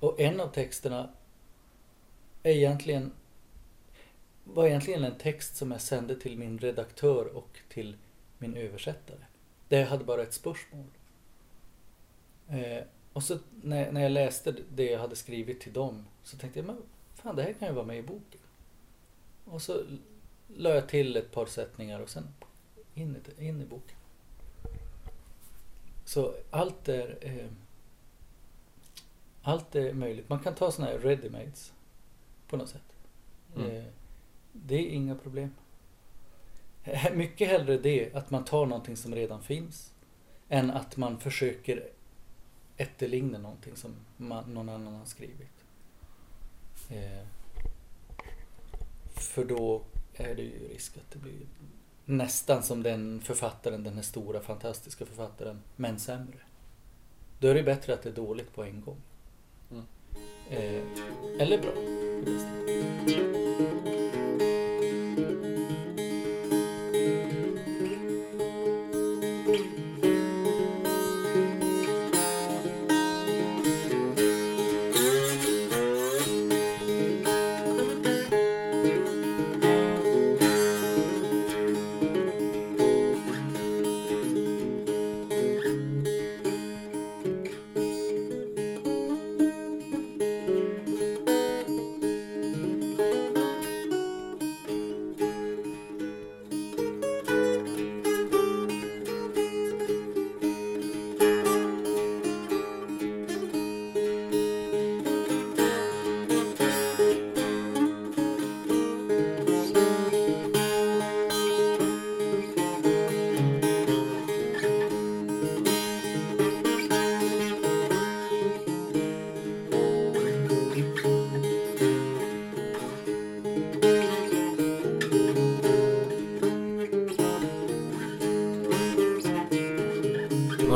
Och 0.00 0.20
en 0.20 0.40
av 0.40 0.48
texterna 0.48 1.10
egentligen 2.52 3.12
var 4.44 4.66
egentligen 4.66 5.04
en 5.04 5.18
text 5.18 5.56
som 5.56 5.70
jag 5.70 5.80
sände 5.80 6.16
till 6.16 6.38
min 6.38 6.58
redaktör 6.58 7.36
och 7.36 7.58
till 7.68 7.96
min 8.38 8.56
översättare. 8.56 9.18
Där 9.68 9.80
jag 9.80 9.86
hade 9.86 10.04
bara 10.04 10.22
ett 10.22 10.34
spörsmål. 10.34 10.86
Eh, 12.48 12.84
och 13.12 13.22
så 13.22 13.38
när, 13.62 13.92
när 13.92 14.02
jag 14.02 14.12
läste 14.12 14.54
det 14.74 14.90
jag 14.90 15.00
hade 15.00 15.16
skrivit 15.16 15.60
till 15.60 15.72
dem 15.72 16.06
så 16.22 16.36
tänkte 16.36 16.58
jag, 16.58 16.66
men 16.66 16.76
fan 17.14 17.36
det 17.36 17.42
här 17.42 17.52
kan 17.52 17.68
ju 17.68 17.74
vara 17.74 17.86
med 17.86 17.98
i 17.98 18.02
boken. 18.02 18.40
Och 19.44 19.62
så 19.62 19.82
la 20.56 20.70
jag 20.70 20.88
till 20.88 21.16
ett 21.16 21.32
par 21.32 21.46
sättningar 21.46 22.00
och 22.00 22.10
sen 22.10 22.28
in 22.94 23.16
in 23.38 23.62
i 23.62 23.64
boken. 23.64 23.96
Så 26.04 26.34
allt 26.50 26.88
är 26.88 27.18
eh, 27.20 27.50
allt 29.42 29.74
är 29.74 29.92
möjligt. 29.92 30.28
Man 30.28 30.40
kan 30.40 30.54
ta 30.54 30.72
sådana 30.72 30.92
här 30.92 30.98
ready-mades 30.98 31.72
på 32.48 32.56
något 32.56 32.68
sätt. 32.68 32.96
Mm. 33.56 33.76
Eh, 33.76 33.84
det 34.52 34.74
är 34.74 34.88
inga 34.88 35.14
problem. 35.14 35.50
Mycket 37.14 37.48
hellre 37.48 37.78
det, 37.78 38.14
att 38.14 38.30
man 38.30 38.44
tar 38.44 38.66
någonting 38.66 38.96
som 38.96 39.14
redan 39.14 39.42
finns, 39.42 39.92
än 40.48 40.70
att 40.70 40.96
man 40.96 41.18
försöker 41.18 41.88
efterligna 42.76 43.38
någonting 43.38 43.76
som 43.76 43.94
man, 44.16 44.54
någon 44.54 44.68
annan 44.68 44.94
har 44.94 45.04
skrivit. 45.04 45.64
Eh, 46.90 47.26
för 49.14 49.44
då 49.44 49.82
är 50.14 50.34
det 50.34 50.42
ju 50.42 50.68
risk 50.68 50.96
att 50.96 51.10
det 51.10 51.18
blir 51.18 51.46
nästan 52.04 52.62
som 52.62 52.82
den 52.82 53.20
författaren, 53.20 53.82
den 53.82 53.94
här 53.94 54.02
stora 54.02 54.40
fantastiska 54.40 55.06
författaren, 55.06 55.62
men 55.76 55.98
sämre. 55.98 56.38
Då 57.40 57.48
är 57.48 57.54
det 57.54 57.62
bättre 57.62 57.94
att 57.94 58.02
det 58.02 58.08
är 58.08 58.14
dåligt 58.14 58.54
på 58.54 58.64
en 58.64 58.80
gång. 58.80 59.00
Mm. 59.70 59.84
Eh, 60.50 60.82
eller 61.40 61.58
bra. 61.58 62.05
Det 62.26 63.95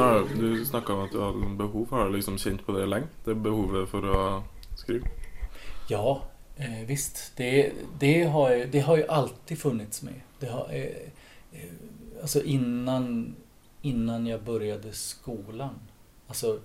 har 0.01 0.29
Du 0.35 0.65
snakka 0.65 0.93
om 0.93 1.05
at 1.05 1.13
du 1.13 1.21
hadde 1.21 1.55
behov. 1.57 1.91
Har 1.91 2.09
du 2.09 2.17
liksom 2.17 2.39
kjent 2.39 2.67
på 2.67 2.73
det 2.73 2.87
lenge? 2.87 3.09
Det 3.25 3.35
behovet 3.35 3.89
for 3.89 4.07
å 4.07 4.23
skrive? 4.79 5.11
Ja, 5.89 6.23
eh, 6.57 6.87
visst. 6.87 7.33
Det, 7.37 7.73
det, 7.99 8.25
har, 8.25 8.67
det 8.73 8.81
har 8.81 8.97
ju 8.97 9.07
alltid 9.07 9.59
funnits 9.59 10.03
med. 10.03 10.21
Det 10.39 10.47
har, 10.47 10.69
eh, 10.71 11.07
eh, 11.53 11.73
alltså 12.21 12.43
innan, 12.43 13.35
innan 13.83 14.27
jag 14.27 14.43
började 14.43 14.93
skolan. 14.93 15.75
Alltså 16.27 16.59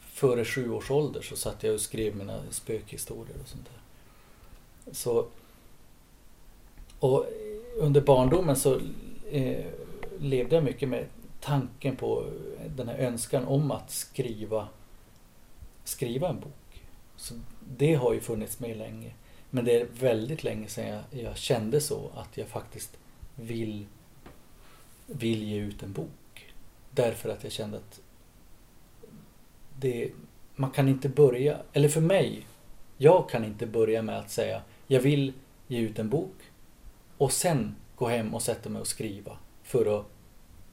före 0.00 0.44
sju 0.44 0.70
års 0.70 0.90
ålder 0.90 1.22
så 1.22 1.36
satt 1.36 1.62
jag 1.62 1.74
och 1.74 1.80
skrev 1.80 2.16
mina 2.16 2.40
spökhistorier 2.50 3.36
och 3.42 3.48
sånt 3.48 3.64
där. 3.64 4.92
Så, 4.92 5.26
och 6.98 7.26
under 7.76 8.00
barndomen 8.00 8.56
så 8.56 8.80
eh, 9.30 9.66
levde 10.18 10.54
jag 10.54 10.64
mycket 10.64 10.88
med 10.88 11.06
tanken 11.42 11.96
på 11.96 12.30
den 12.76 12.88
här 12.88 12.98
önskan 12.98 13.44
om 13.44 13.70
att 13.70 13.90
skriva, 13.90 14.68
skriva 15.84 16.28
en 16.28 16.40
bok. 16.40 16.84
Så 17.16 17.34
det 17.76 17.94
har 17.94 18.12
ju 18.12 18.20
funnits 18.20 18.60
med 18.60 18.76
länge. 18.76 19.12
Men 19.50 19.64
det 19.64 19.80
är 19.80 19.86
väldigt 20.00 20.44
länge 20.44 20.68
sedan 20.68 20.86
jag, 20.88 21.22
jag 21.22 21.36
kände 21.36 21.80
så 21.80 22.10
att 22.14 22.36
jag 22.36 22.48
faktiskt 22.48 22.98
vill, 23.34 23.86
vill 25.06 25.42
ge 25.42 25.56
ut 25.56 25.82
en 25.82 25.92
bok. 25.92 26.52
Därför 26.90 27.28
att 27.28 27.42
jag 27.44 27.52
kände 27.52 27.76
att 27.76 28.00
det, 29.78 30.10
man 30.54 30.70
kan 30.70 30.88
inte 30.88 31.08
börja, 31.08 31.58
eller 31.72 31.88
för 31.88 32.00
mig, 32.00 32.46
jag 32.96 33.30
kan 33.30 33.44
inte 33.44 33.66
börja 33.66 34.02
med 34.02 34.18
att 34.18 34.30
säga 34.30 34.62
jag 34.86 35.00
vill 35.00 35.32
ge 35.68 35.80
ut 35.80 35.98
en 35.98 36.08
bok 36.08 36.34
och 37.18 37.32
sen 37.32 37.76
gå 37.96 38.08
hem 38.08 38.34
och 38.34 38.42
sätta 38.42 38.70
mig 38.70 38.80
och 38.80 38.86
skriva 38.86 39.38
för 39.62 39.98
att 39.98 40.06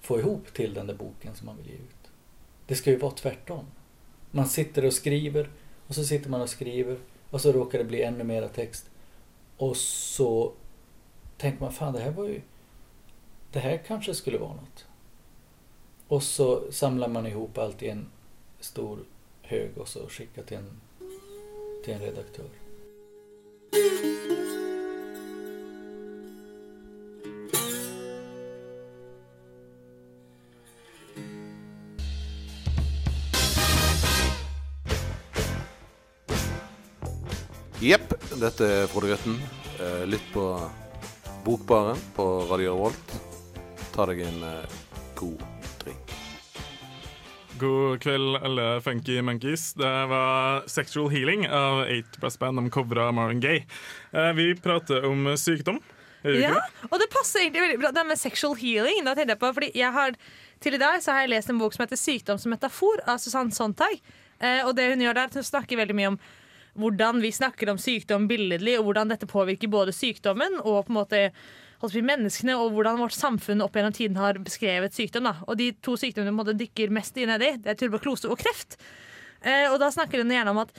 få 0.01 0.19
ihop 0.19 0.53
till 0.53 0.73
den 0.73 0.87
där 0.87 0.93
boken 0.93 1.35
som 1.35 1.45
man 1.45 1.57
vill 1.57 1.67
ge 1.67 1.73
ut. 1.73 2.11
Det 2.65 2.75
ska 2.75 2.89
ju 2.89 2.97
vara 2.97 3.11
tvärtom. 3.11 3.65
Man 4.31 4.47
sitter 4.47 4.85
och 4.85 4.93
skriver 4.93 5.49
och 5.87 5.95
så 5.95 6.03
sitter 6.03 6.29
man 6.29 6.41
och 6.41 6.49
skriver 6.49 6.97
och 7.29 7.41
så 7.41 7.51
råkar 7.51 7.77
det 7.77 7.85
bli 7.85 8.03
ännu 8.03 8.23
mera 8.23 8.47
text. 8.47 8.89
Och 9.57 9.77
så 9.77 10.53
tänker 11.37 11.61
man, 11.61 11.73
fan 11.73 11.93
det 11.93 11.99
här 11.99 12.11
var 12.11 12.25
ju... 12.25 12.41
Det 13.51 13.59
här 13.59 13.77
kanske 13.87 14.13
skulle 14.13 14.37
vara 14.37 14.53
något. 14.53 14.85
Och 16.07 16.23
så 16.23 16.71
samlar 16.71 17.07
man 17.07 17.27
ihop 17.27 17.57
allt 17.57 17.83
i 17.83 17.89
en 17.89 18.07
stor 18.59 18.99
hög 19.41 19.77
och 19.77 19.87
så 19.87 20.07
skickar 20.09 20.43
till 20.43 20.57
en, 20.57 20.81
till 21.83 21.93
en 21.93 21.99
redaktör. 21.99 22.49
Dette 38.39 38.67
er 38.67 38.87
Frode 38.91 39.09
Grøtten. 39.11 39.35
Eh, 39.79 40.03
Lytt 40.07 40.25
på 40.33 40.43
Bokbaren 41.45 41.99
på 42.15 42.25
Radio 42.49 42.75
Revolt. 42.75 43.13
Ta 43.93 44.05
deg 44.09 44.21
en 44.27 44.41
eh, 44.47 44.77
god 45.19 45.43
drink. 45.81 46.13
God 47.59 47.99
kveld, 48.03 48.37
alle 48.39 48.67
funky 48.85 49.19
monkeys. 49.25 49.73
Det 49.79 49.93
var 50.11 50.63
Sexual 50.71 51.09
Healing 51.11 51.47
av 51.47 51.83
8 51.87 52.21
Brass 52.21 52.39
Band. 52.39 52.61
De 52.61 52.71
covra 52.73 53.09
Marvin 53.15 53.41
Gaye. 53.43 53.65
Eh, 54.11 54.31
Vi 54.37 54.53
prater 54.55 55.05
om 55.09 55.33
sykdom. 55.37 55.81
Ja, 56.23 56.55
det? 56.55 56.87
og 56.89 56.97
det 56.99 57.07
passer 57.13 57.45
egentlig 57.45 57.61
veldig 57.63 57.79
bra. 57.79 57.91
Det 57.95 58.01
med 58.09 58.19
sexual 58.19 58.55
healing, 58.59 59.05
da 59.07 59.13
tenkte 59.15 59.37
jeg 59.37 59.39
på, 59.39 59.53
fordi 59.55 59.69
jeg 59.79 59.91
har 59.95 60.17
til 60.59 60.75
i 60.75 60.81
dag 60.81 60.99
så 60.99 61.13
har 61.15 61.23
jeg 61.23 61.31
lest 61.31 61.51
en 61.53 61.61
bok 61.61 61.71
som 61.71 61.85
heter 61.85 61.95
'Sykdom 61.95 62.39
som 62.39 62.51
metafor' 62.51 62.99
av 63.07 63.21
Susanne 63.23 63.55
Sontag. 63.55 64.01
Eh, 64.39 64.65
og 64.67 64.75
det 64.75 64.89
hun 64.91 64.99
gjør 64.99 65.15
der, 65.15 65.21
er 65.21 65.31
at 65.31 65.39
hun 65.39 65.43
snakker 65.47 65.79
veldig 65.79 65.95
mye 65.95 66.11
om 66.13 66.19
hvordan 66.77 67.21
vi 67.23 67.31
snakker 67.33 67.71
om 67.71 67.79
sykdom 67.81 68.27
billedlig, 68.29 68.77
og 68.79 68.89
hvordan 68.89 69.13
dette 69.13 69.29
påvirker 69.29 69.71
både 69.71 69.95
sykdommen 69.95 70.59
og 70.61 70.85
på 70.87 70.93
en 70.93 70.99
måte 70.99 71.23
menneskene, 71.79 72.57
og 72.59 72.73
hvordan 72.75 72.99
vårt 72.99 73.15
samfunn 73.15 73.63
opp 73.63 73.75
gjennom 73.75 73.95
tiden 73.95 74.19
har 74.19 74.39
beskrevet 74.43 74.93
sykdom. 74.93 75.29
Da. 75.29 75.35
Og 75.47 75.57
de 75.57 75.71
to 75.81 75.95
sykdommene 75.97 76.45
du 76.51 76.53
dykker 76.59 76.91
mest 76.91 77.17
i 77.17 77.27
nedi, 77.29 77.55
det 77.63 77.73
er 77.73 77.79
tuberkulose 77.79 78.29
og 78.29 78.39
kreft. 78.41 78.79
Eh, 79.41 79.71
og 79.71 79.79
da 79.79 79.87
snakker 79.93 80.19
hun 80.19 80.33
gjerne 80.33 80.51
om 80.51 80.63
at 80.65 80.73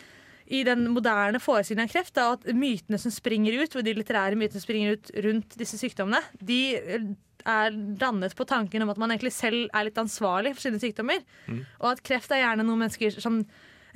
i 0.50 0.64
den 0.66 0.88
moderne 0.90 1.38
forestillingen 1.38 1.87
av 1.87 1.92
kreft, 1.92 2.14
da, 2.18 2.32
at 2.35 2.47
mytene 2.59 2.99
som 2.99 3.12
springer 3.14 3.54
ut, 3.62 3.73
hvor 3.73 3.85
de 3.87 3.94
litterære 3.94 4.37
mytene 4.37 4.59
som 4.59 4.66
springer 4.66 4.97
ut 4.99 5.12
rundt 5.25 5.54
disse 5.61 5.78
sykdommene, 5.78 6.20
de 6.42 6.61
er 7.49 7.76
dannet 8.00 8.35
på 8.37 8.44
tanken 8.44 8.82
om 8.82 8.90
at 8.92 8.99
man 9.00 9.14
egentlig 9.14 9.32
selv 9.32 9.70
er 9.73 9.87
litt 9.87 10.00
ansvarlig 10.00 10.56
for 10.56 10.66
sine 10.66 10.80
sykdommer. 10.82 11.23
Og 11.78 11.92
at 11.94 12.02
kreft 12.04 12.35
er 12.35 12.42
gjerne 12.42 12.66
noen 12.66 12.82
mennesker 12.82 13.14
som 13.23 13.44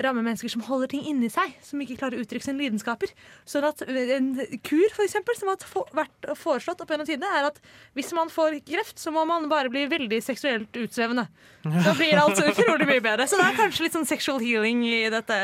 rammer 0.03 0.25
mennesker 0.27 0.51
som 0.51 0.65
holder 0.67 0.91
ting 0.95 1.05
inni 1.11 1.31
seg, 1.33 1.55
som 1.65 1.81
ikke 1.83 1.99
klarer 2.01 2.19
å 2.19 2.25
uttrykke 2.25 2.47
sine 2.47 2.61
lidenskaper. 2.63 3.13
Sånn 3.49 3.67
at 3.69 3.85
en 3.87 4.33
kur, 4.67 4.87
for 4.95 5.05
eksempel, 5.07 5.39
som 5.39 5.53
har 5.53 5.95
vært 5.97 6.29
foreslått 6.41 6.83
opp 6.83 6.91
gjennom 6.91 7.09
tidene, 7.09 7.31
er 7.31 7.49
at 7.51 7.61
hvis 7.99 8.13
man 8.17 8.33
får 8.33 8.59
kreft, 8.67 8.99
så 9.01 9.13
må 9.15 9.25
man 9.29 9.49
bare 9.53 9.73
bli 9.73 9.87
veldig 9.91 10.21
seksuelt 10.25 10.77
utsvevende. 10.81 11.27
Da 11.65 11.95
blir 12.01 12.19
alt 12.21 12.39
så 12.41 12.51
utrolig 12.51 12.89
mye 12.91 13.05
bedre. 13.05 13.29
Så 13.31 13.41
det 13.41 13.49
er 13.49 13.59
kanskje 13.59 13.87
litt 13.87 13.97
sånn 13.97 14.09
sexual 14.09 14.43
healing 14.43 14.85
i 14.89 15.05
dette 15.13 15.41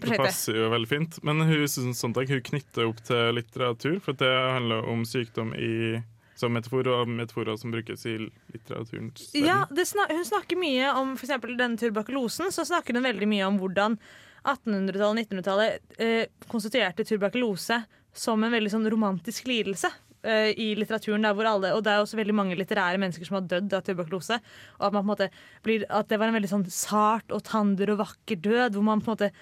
Det 0.00 0.16
passer 0.16 0.56
jo 0.56 0.70
veldig 0.72 0.90
fint. 0.90 1.20
Men 1.26 1.44
hun 1.44 1.66
Susan 1.68 1.96
Sontag 1.96 2.30
hun 2.32 2.42
knytter 2.50 2.88
opp 2.88 3.02
til 3.06 3.36
litteratur, 3.36 4.00
for 4.04 4.18
det 4.18 4.30
handler 4.30 4.88
om 4.90 5.04
sykdom 5.08 5.54
i, 5.54 6.00
som 6.40 6.54
metafor, 6.56 6.88
og 6.90 7.10
metaforer 7.12 7.58
som 7.60 7.74
brukes 7.74 8.06
i 8.08 8.16
litteraturens 8.20 9.28
verden. 9.34 9.46
Ja, 9.46 9.86
snak 9.86 10.12
Hun 10.12 10.26
snakker 10.26 10.60
mye 10.60 10.90
om 10.98 11.14
eksempel 11.14 11.56
denne 11.58 11.80
tuberkulosen. 11.80 12.50
Så 12.54 12.66
snakker 12.68 12.96
hun 12.96 13.06
veldig 13.06 13.28
mye 13.30 13.46
om 13.48 13.60
hvordan 13.60 13.98
1800-tallet 14.40 15.08
og 15.08 15.18
1900-tallet 15.20 15.98
eh, 16.00 16.22
konstituerte 16.48 17.04
tuberkulose 17.04 17.82
som 18.16 18.42
en 18.44 18.54
veldig 18.54 18.72
sånn 18.72 18.88
romantisk 18.90 19.46
lidelse. 19.50 19.90
eh, 20.24 20.50
I 20.56 20.72
litteraturen 20.76 21.24
der 21.24 21.36
hvor 21.36 21.48
alle, 21.48 21.74
Og 21.76 21.84
det 21.84 21.92
er 21.92 22.02
også 22.02 22.18
veldig 22.18 22.36
mange 22.36 22.58
litterære 22.58 22.98
mennesker 23.00 23.28
som 23.28 23.38
har 23.38 23.48
dødd 23.48 23.76
av 23.76 23.84
tuberkulose. 23.86 24.40
Og 24.80 24.86
at, 24.88 24.92
man 24.92 25.04
på 25.04 25.06
en 25.06 25.12
måte 25.12 25.30
blir, 25.64 25.86
at 25.88 26.08
det 26.08 26.18
var 26.20 26.28
en 26.30 26.36
veldig 26.38 26.52
sånn 26.52 26.68
sart 26.72 27.32
og 27.32 27.44
tander 27.44 27.94
og 27.94 28.02
vakker 28.02 28.40
død, 28.40 28.76
hvor 28.76 28.86
man 28.86 29.04
på 29.04 29.10
en 29.10 29.18
måte 29.18 29.32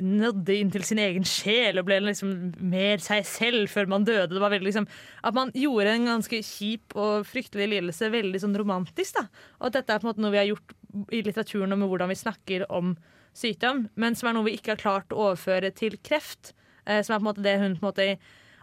nådde 0.00 0.56
inn 0.56 0.72
til 0.72 0.84
sin 0.86 1.00
egen 1.02 1.26
sjel 1.28 1.80
og 1.80 1.86
ble 1.88 2.00
liksom 2.02 2.32
mer 2.72 3.02
seg 3.02 3.24
selv 3.28 3.70
før 3.72 3.88
man 3.92 4.06
døde. 4.08 4.32
Det 4.32 4.42
var 4.42 4.52
veldig 4.52 4.68
liksom, 4.68 4.88
At 5.22 5.36
man 5.36 5.52
gjorde 5.54 5.94
en 5.94 6.10
ganske 6.10 6.42
kjip 6.46 6.96
og 6.96 7.26
fryktelig 7.28 7.68
lidelse 7.74 8.10
veldig 8.12 8.42
sånn 8.42 8.58
romantisk. 8.58 9.20
da. 9.20 9.26
Og 9.60 9.70
at 9.70 9.78
dette 9.78 9.94
er 9.94 10.02
på 10.02 10.08
en 10.08 10.12
måte 10.12 10.24
noe 10.24 10.34
vi 10.34 10.42
har 10.42 10.50
gjort 10.50 10.76
i 11.14 11.22
litteraturen 11.22 11.72
om 11.76 11.86
hvordan 11.86 12.10
vi 12.10 12.18
snakker 12.18 12.66
om 12.72 12.96
sykdom, 13.36 13.86
men 13.94 14.16
som 14.18 14.28
er 14.28 14.34
noe 14.34 14.48
vi 14.48 14.56
ikke 14.58 14.74
har 14.74 14.82
klart 14.82 15.14
å 15.14 15.30
overføre 15.30 15.70
til 15.76 15.96
kreft. 16.02 16.52
Eh, 16.86 17.02
som 17.04 17.14
er 17.14 17.20
på 17.20 17.24
en 17.24 17.30
måte 17.30 17.44
det 17.46 17.58
hun 17.60 17.76
på 17.76 17.84
en 17.84 17.90
måte 17.90 18.08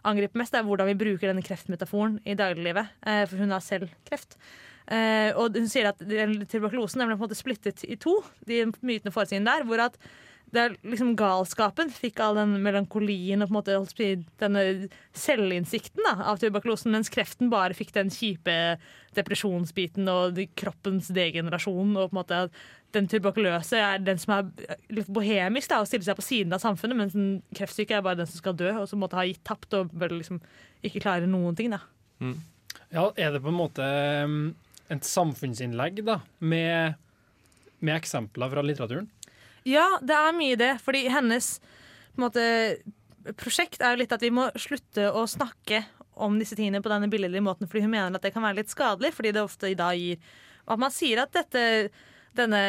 angriper 0.07 0.39
mest, 0.39 0.55
er 0.55 0.65
hvordan 0.67 0.89
vi 0.91 0.99
bruker 0.99 1.31
denne 1.31 1.45
kreftmetaforen 1.45 2.19
i 2.27 2.35
dagliglivet. 2.37 2.95
Eh, 3.07 3.23
for 3.27 3.43
hun 3.43 3.53
har 3.55 3.63
selv 3.63 3.91
kreft. 4.07 4.37
Eh, 4.87 5.33
og 5.35 5.57
hun 5.57 5.67
sier 5.67 5.89
at 5.89 5.99
tuberkulosen 5.99 7.03
ble 7.03 7.15
på 7.15 7.19
en 7.19 7.25
måte 7.25 7.37
splittet 7.37 7.83
i 7.87 7.97
to, 7.99 8.21
de 8.47 8.65
mytene 8.79 9.11
og 9.11 9.17
forestillingene 9.17 9.57
der, 9.57 9.67
hvor 9.67 9.83
at 9.83 9.99
det 10.55 10.61
er 10.61 10.75
liksom 10.87 11.09
galskapen 11.19 11.89
fikk 11.91 12.21
all 12.23 12.37
den 12.39 12.53
melankolien 12.63 13.41
og 13.43 13.49
på 13.49 13.51
en 13.51 13.57
måte 13.57 13.73
holdt 13.75 13.97
på 13.97 14.05
denne 14.39 14.61
selvinnsikten 15.17 16.05
da, 16.07 16.13
av 16.31 16.39
tuberkulosen, 16.39 16.93
mens 16.93 17.11
kreften 17.11 17.49
bare 17.51 17.75
fikk 17.75 17.91
den 17.97 18.11
kjipe 18.13 18.55
depresjonsbiten 19.17 20.07
og 20.11 20.35
de- 20.37 20.47
kroppens 20.55 21.09
degenerasjon. 21.11 21.91
Og 21.97 22.09
på 22.09 22.15
en 22.15 22.19
måte 22.21 22.39
at 22.47 22.61
den 22.95 23.09
tuberkuløse 23.11 23.75
er 23.75 23.99
den 23.99 24.21
som 24.21 24.37
er 24.37 24.77
litt 24.93 25.09
bohemisk 25.11 25.69
da, 25.73 25.81
og 25.83 25.89
stiller 25.89 26.07
seg 26.07 26.19
på 26.21 26.25
siden 26.29 26.55
av 26.55 26.63
samfunnet, 26.63 26.95
mens 27.01 27.17
den 27.17 27.41
kreftsyke 27.57 27.97
er 27.97 28.05
bare 28.05 28.21
den 28.21 28.29
som 28.31 28.39
skal 28.39 28.55
dø, 28.55 28.71
og 28.79 28.87
som 28.87 29.03
måtte 29.03 29.19
ha 29.19 29.25
gitt 29.27 29.43
tapt 29.47 29.75
og 29.75 29.91
bør 29.91 30.15
liksom 30.15 30.39
ikke 30.87 31.03
klare 31.03 31.27
noen 31.27 31.57
ting. 31.59 31.73
da. 31.75 31.81
Ja, 32.93 33.09
er 33.19 33.35
det 33.35 33.43
på 33.43 33.51
en 33.51 33.59
måte 33.59 33.83
um, 34.23 34.55
et 34.87 35.03
samfunnsinnlegg, 35.03 36.05
da, 36.07 36.21
med, 36.39 36.95
med 37.83 37.97
eksempler 37.99 38.53
fra 38.53 38.63
litteraturen? 38.63 39.09
Ja, 39.67 39.87
det 40.01 40.15
er 40.15 40.35
mye 40.37 40.57
det. 40.59 40.73
Fordi 40.83 41.05
hennes 41.11 41.57
måte, 42.19 42.41
prosjekt 43.37 43.83
er 43.83 43.93
jo 43.93 44.01
litt 44.03 44.15
at 44.15 44.23
vi 44.23 44.33
må 44.33 44.47
slutte 44.55 45.09
å 45.11 45.25
snakke 45.29 45.83
om 46.17 46.39
disse 46.39 46.57
tingene 46.57 46.81
på 46.81 46.89
denne 46.89 47.09
billedlige 47.11 47.45
måten, 47.45 47.69
fordi 47.69 47.83
hun 47.85 47.93
mener 47.93 48.17
at 48.17 48.23
det 48.25 48.31
kan 48.33 48.45
være 48.45 48.63
litt 48.63 48.71
skadelig, 48.73 49.11
fordi 49.13 49.35
det 49.35 49.43
ofte 49.43 49.69
i 49.69 49.77
dag 49.77 49.97
gir 49.99 50.17
At 50.67 50.79
man 50.81 50.91
sier 50.91 51.21
at 51.21 51.31
dette 51.31 51.91
denne 52.37 52.61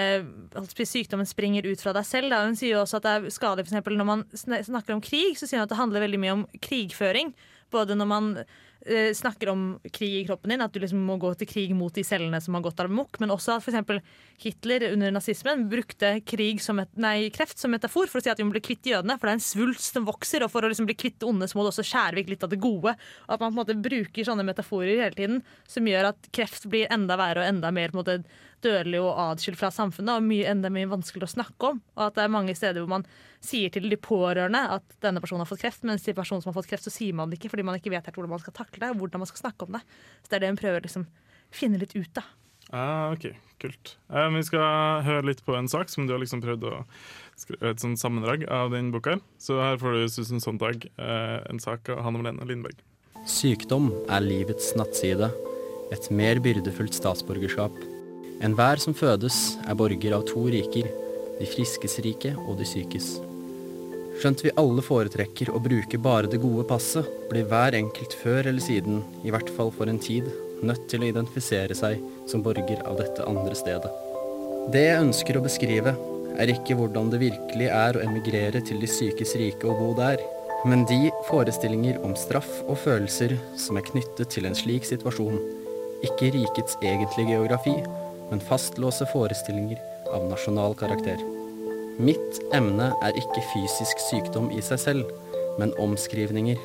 sykdommen 0.65 1.27
springer 1.29 1.67
ut 1.67 1.83
fra 1.83 1.93
deg 1.97 2.07
selv. 2.07 2.33
Da. 2.33 2.45
Hun 2.47 2.57
sier 2.59 2.77
jo 2.77 2.83
også 2.85 3.01
at 3.01 3.07
det 3.07 3.15
er 3.15 3.35
skadelig 3.35 3.67
for 3.67 3.75
eksempel, 3.75 3.99
når 3.99 4.09
man 4.09 4.25
snakker 4.33 4.95
om 4.95 5.03
krig, 5.05 5.37
så 5.39 5.49
sier 5.49 5.61
hun 5.61 5.67
at 5.67 5.73
det 5.73 5.81
handler 5.81 6.05
veldig 6.07 6.21
mye 6.23 6.37
om 6.39 6.45
krigføring. 6.65 7.35
Både 7.75 7.97
når 7.99 8.09
man 8.09 8.31
eh, 8.87 9.11
snakker 9.15 9.51
om 9.53 9.63
krig 9.93 10.15
i 10.21 10.25
kroppen 10.27 10.53
din, 10.53 10.63
at 10.65 10.73
du 10.73 10.81
liksom 10.83 11.01
må 11.07 11.17
gå 11.21 11.33
til 11.39 11.49
krig 11.51 11.75
mot 11.77 11.95
de 11.95 12.05
cellene 12.07 12.41
som 12.43 12.57
har 12.57 12.65
gått 12.67 12.81
amok, 12.85 13.19
men 13.23 13.33
også 13.35 13.57
at 13.57 13.67
f.eks. 13.67 14.03
Hitler 14.39 14.87
under 14.93 15.13
nazismen 15.15 15.67
brukte 15.71 16.13
som 16.63 16.79
et, 16.79 16.91
nei, 16.95 17.31
kreft 17.35 17.59
som 17.59 17.73
metafor 17.75 18.07
for 18.07 18.21
å 18.21 18.25
si 18.25 18.31
at 18.31 18.39
vi 18.39 18.47
må 18.47 18.55
bli 18.55 18.65
kvitt 18.65 18.87
jødene, 18.87 19.19
for 19.19 19.29
det 19.29 19.35
er 19.35 19.41
en 19.41 19.49
svulst 19.49 19.97
som 19.97 20.07
vokser, 20.07 20.45
og 20.45 20.53
for 20.53 20.63
å 20.63 20.71
liksom 20.71 20.89
bli 20.89 20.99
kvitt 20.99 21.19
det 21.19 21.29
onde 21.29 21.49
så 21.49 21.59
må 21.59 21.67
du 21.67 21.73
også 21.73 21.87
skjære 21.87 22.21
vekk 22.21 22.35
litt 22.35 22.47
av 22.47 22.53
det 22.53 22.61
gode. 22.63 22.95
Og 23.27 23.35
at 23.35 23.41
man 23.43 23.51
på 23.51 23.55
en 23.55 23.61
måte 23.63 23.79
bruker 23.89 24.29
sånne 24.29 24.47
metaforer 24.47 25.03
hele 25.03 25.17
tiden 25.17 25.41
som 25.69 25.89
gjør 25.89 26.13
at 26.13 26.31
kreft 26.35 26.69
blir 26.71 26.91
enda 26.95 27.19
verre 27.19 27.43
og 27.43 27.51
enda 27.51 27.73
mer 27.75 27.91
på 27.91 27.99
en 27.99 28.05
måte 28.05 28.21
dødelig 28.65 29.01
og 29.03 29.19
adskilt 29.23 29.59
fra 29.61 29.71
samfunnet, 29.75 30.19
og 30.19 30.27
mye, 30.27 30.47
enda 30.51 30.71
mye 30.73 30.89
vanskeligere 30.91 31.29
å 31.29 31.35
snakke 31.37 31.73
om. 31.73 31.81
Og 31.97 32.05
at 32.09 32.19
det 32.19 32.25
er 32.25 32.35
mange 32.35 32.57
steder 32.59 32.83
hvor 32.83 32.93
man 32.97 33.07
sier 33.45 33.73
til 33.75 33.87
de 33.91 33.99
pårørende 34.01 34.65
at 34.79 34.99
denne 35.05 35.23
personen 35.23 35.45
har 35.45 35.51
fått 35.51 35.63
kreft, 35.63 35.87
mens 35.87 36.07
til 36.07 36.17
personen 36.19 36.43
som 36.45 36.53
har 36.53 36.59
fått 36.59 36.71
kreft, 36.71 36.87
så 36.87 36.95
sier 36.95 37.17
man 37.17 37.31
det 37.31 37.39
ikke 37.39 37.53
fordi 37.55 37.67
man 37.69 37.79
ikke 37.79 37.93
vet 37.95 38.09
helt 38.09 38.19
hvordan 38.19 38.35
man 38.35 38.43
skal 38.43 38.57
takle 38.57 38.83
det, 38.83 38.93
og 38.93 39.03
hvordan 39.03 39.25
man 39.25 39.31
skal 39.31 39.45
snakke 39.47 39.69
om 39.69 39.79
det. 39.79 39.85
Så 40.23 40.33
det 40.33 40.39
er 40.39 40.45
det 40.45 40.53
hun 40.53 40.61
prøver 40.61 40.83
å 40.83 40.87
liksom 40.89 41.09
finne 41.55 41.81
litt 41.81 41.97
ut 41.97 42.21
av. 42.21 42.35
Ah, 42.69 43.13
ok, 43.15 43.31
kult. 43.63 43.95
Eh, 44.13 44.29
vi 44.35 44.43
skal 44.45 45.05
høre 45.07 45.31
litt 45.31 45.41
på 45.47 45.55
en 45.57 45.71
sak 45.71 45.89
som 45.89 46.07
du 46.07 46.13
har 46.13 46.21
liksom 46.21 46.43
prøvd 46.45 46.67
å 46.69 46.75
skrive 47.39 47.73
et 47.73 47.81
sånt 47.81 48.01
sammendrag 48.01 48.45
av 48.53 48.75
den 48.75 48.91
boka. 48.93 49.17
her. 49.17 49.23
Så 49.41 49.57
her 49.63 49.79
får 49.81 49.93
du 49.97 50.09
Susan 50.09 50.41
Sondag, 50.41 50.85
eh, 50.99 51.41
en 51.49 51.59
sak 51.59 51.89
av 51.89 52.03
Hanne 52.05 52.21
Malene 52.21 52.45
Lindberg. 52.45 52.77
Sykdom 53.25 53.91
er 54.09 54.21
livets 54.21 54.75
nattside, 54.77 55.33
et 55.91 56.11
mer 56.11 56.37
byrdefullt 56.37 56.93
statsborgerskap. 56.93 57.98
Enhver 58.39 58.79
som 58.79 58.95
fødes, 58.95 59.57
er 59.67 59.75
borger 59.75 60.13
av 60.15 60.23
to 60.29 60.45
riker, 60.47 60.87
de 61.41 61.47
friskes 61.51 61.97
rike 62.05 62.37
og 62.45 62.61
de 62.61 62.67
sykes. 62.71 63.17
Skjønt 64.19 64.45
vi 64.47 64.53
alle 64.59 64.83
foretrekker 64.83 65.51
å 65.51 65.63
bruke 65.63 65.99
bare 66.03 66.31
det 66.31 66.39
gode 66.43 66.63
passet, 66.71 67.07
blir 67.31 67.49
hver 67.51 67.75
enkelt 67.79 68.15
før 68.21 68.47
eller 68.53 68.63
siden, 68.63 69.03
i 69.27 69.35
hvert 69.35 69.51
fall 69.57 69.73
for 69.75 69.91
en 69.91 69.99
tid, 69.99 70.31
nødt 70.63 70.87
til 70.91 71.03
å 71.03 71.11
identifisere 71.11 71.75
seg 71.75 71.99
som 72.31 72.47
borger 72.47 72.87
av 72.87 73.03
dette 73.03 73.27
andre 73.27 73.59
stedet. 73.59 73.91
Det 74.71 74.87
jeg 74.87 75.03
ønsker 75.09 75.39
å 75.39 75.45
beskrive, 75.45 75.99
er 76.39 76.55
ikke 76.55 76.79
hvordan 76.79 77.11
det 77.11 77.25
virkelig 77.27 77.71
er 77.75 77.99
å 77.99 78.07
emigrere 78.07 78.63
til 78.63 78.79
de 78.79 78.91
sykes 78.91 79.35
rike 79.43 79.67
og 79.67 79.83
bo 79.83 79.93
der, 79.99 80.23
men 80.67 80.87
de 80.87 81.09
forestillinger 81.27 81.99
om 82.07 82.15
straff 82.19 82.61
og 82.69 82.79
følelser 82.87 83.35
som 83.59 83.79
er 83.79 83.91
knyttet 83.91 84.31
til 84.31 84.47
en 84.47 84.59
slik 84.59 84.87
situasjon. 84.87 85.39
Ikke 86.07 86.31
rikets 86.35 86.79
egentlige 86.79 87.35
geografi, 87.35 87.81
men 88.31 88.43
fastlåse 88.45 89.07
forestillinger 89.13 89.81
av 90.15 90.27
nasjonal 90.31 90.77
karakter. 90.79 91.21
Mitt 91.99 92.39
emne 92.55 92.93
er 93.03 93.17
ikke 93.19 93.43
fysisk 93.53 94.03
sykdom 94.05 94.53
i 94.55 94.61
seg 94.63 94.83
selv, 94.83 95.09
men 95.59 95.75
omskrivninger. 95.83 96.59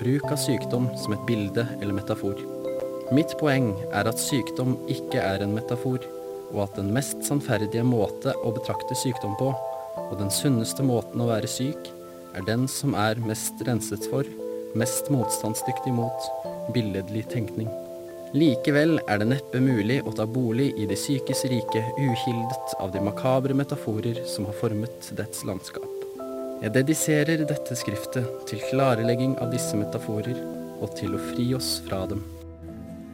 Bruk 0.00 0.26
av 0.28 0.40
sykdom 0.42 0.90
som 1.00 1.14
et 1.14 1.22
bilde 1.28 1.64
eller 1.80 1.96
metafor. 1.96 2.36
Mitt 3.14 3.32
poeng 3.40 3.70
er 3.92 4.08
at 4.10 4.20
sykdom 4.20 4.74
ikke 4.90 5.22
er 5.22 5.44
en 5.44 5.54
metafor, 5.56 6.04
og 6.52 6.60
at 6.66 6.76
den 6.78 6.92
mest 6.94 7.24
sannferdige 7.26 7.84
måte 7.86 8.34
å 8.44 8.52
betrakte 8.54 8.96
sykdom 8.98 9.36
på, 9.40 9.52
og 10.10 10.16
den 10.20 10.32
sunneste 10.32 10.84
måten 10.84 11.22
å 11.22 11.30
være 11.30 11.50
syk, 11.50 11.88
er 12.34 12.44
den 12.48 12.66
som 12.70 12.96
er 12.98 13.20
mest 13.24 13.60
renset 13.68 14.08
for, 14.10 14.26
mest 14.74 15.10
motstandsdyktig 15.14 15.94
mot, 15.94 16.28
billedlig 16.74 17.28
tenkning. 17.30 17.70
Likevel 18.34 18.96
er 19.06 19.20
det 19.22 19.28
neppe 19.30 19.60
mulig 19.62 20.00
å 20.02 20.12
ta 20.18 20.24
bolig 20.26 20.72
i 20.82 20.88
de 20.90 20.96
psykisk 20.98 21.46
rike 21.52 21.84
uhildet 21.94 22.72
av 22.82 22.90
de 22.90 22.98
makabre 23.06 23.54
metaforer 23.54 24.18
som 24.26 24.48
har 24.48 24.56
formet 24.58 25.06
dets 25.14 25.44
landskap. 25.46 25.86
Jeg 26.58 26.74
dediserer 26.74 27.44
dette 27.46 27.78
skriftet 27.78 28.26
til 28.50 28.64
klarlegging 28.72 29.38
av 29.38 29.54
disse 29.54 29.78
metaforer 29.78 30.42
og 30.82 30.98
til 30.98 31.14
å 31.14 31.22
fri 31.28 31.46
oss 31.54 31.76
fra 31.86 32.02
dem. 32.10 32.26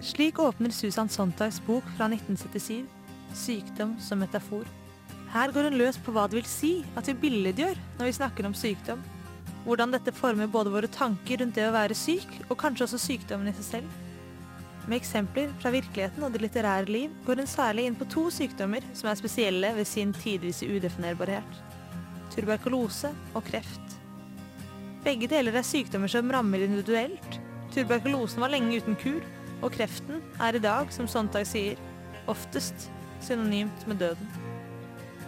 Slik 0.00 0.40
åpner 0.40 0.72
Susan 0.72 1.12
Sontags 1.12 1.61
bok 1.68 1.85
fra 1.98 2.09
1977, 2.09 2.88
'Sykdom 3.37 3.98
som 4.00 4.24
metafor'. 4.24 4.68
Her 5.37 5.52
går 5.52 5.68
hun 5.68 5.80
løs 5.85 6.00
på 6.00 6.16
hva 6.16 6.30
det 6.30 6.40
vil 6.40 6.48
si 6.48 6.74
at 6.96 7.04
vi 7.12 7.20
billedgjør 7.28 7.76
når 7.98 8.09
vi 8.09 8.20
snakker 8.22 8.48
om 8.48 8.56
sykdom. 8.56 9.04
Hvordan 9.68 9.92
dette 9.92 10.16
former 10.16 10.48
både 10.48 10.72
våre 10.72 10.88
tanker 10.88 11.44
rundt 11.44 11.61
det 11.61 11.68
å 11.68 11.76
være 11.76 11.92
syk, 11.94 12.46
og 12.48 12.56
kanskje 12.56 12.88
også 12.88 13.09
sykdommen 13.11 13.52
i 13.52 13.61
seg 13.61 13.76
selv. 13.76 13.98
Med 14.88 14.97
eksempler 14.97 15.53
fra 15.61 15.73
virkeligheten 15.75 16.25
og 16.25 16.33
det 16.33 16.40
litterære 16.45 16.88
liv 16.88 17.12
går 17.27 17.43
hun 17.43 17.51
særlig 17.51 17.85
inn 17.88 17.99
på 17.99 18.09
to 18.11 18.29
sykdommer 18.33 18.85
som 18.97 19.11
er 19.11 19.19
spesielle 19.21 19.73
ved 19.77 19.88
sin 19.88 20.14
tidvis 20.16 20.62
udefinerbarhet. 20.64 21.61
Tuberkulose 22.33 23.12
og 23.35 23.45
kreft. 23.51 23.97
Begge 25.05 25.29
deler 25.31 25.57
er 25.57 25.66
sykdommer 25.66 26.11
som 26.12 26.31
rammer 26.33 26.64
individuelt. 26.64 27.40
Tuberkulosen 27.75 28.43
var 28.43 28.53
lenge 28.53 28.81
uten 28.81 28.97
kur, 29.01 29.25
og 29.61 29.73
kreften 29.77 30.21
er 30.40 30.57
i 30.57 30.62
dag, 30.62 30.88
som 30.93 31.09
Sontag 31.09 31.47
sier, 31.49 31.79
oftest 32.31 32.88
synonymt 33.25 33.85
med 33.88 34.01
døden. 34.01 34.31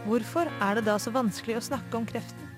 Hvorfor 0.07 0.49
er 0.61 0.79
det 0.79 0.87
da 0.89 0.97
så 0.99 1.13
vanskelig 1.15 1.59
å 1.59 1.67
snakke 1.69 1.99
om 1.99 2.07
kreften? 2.09 2.49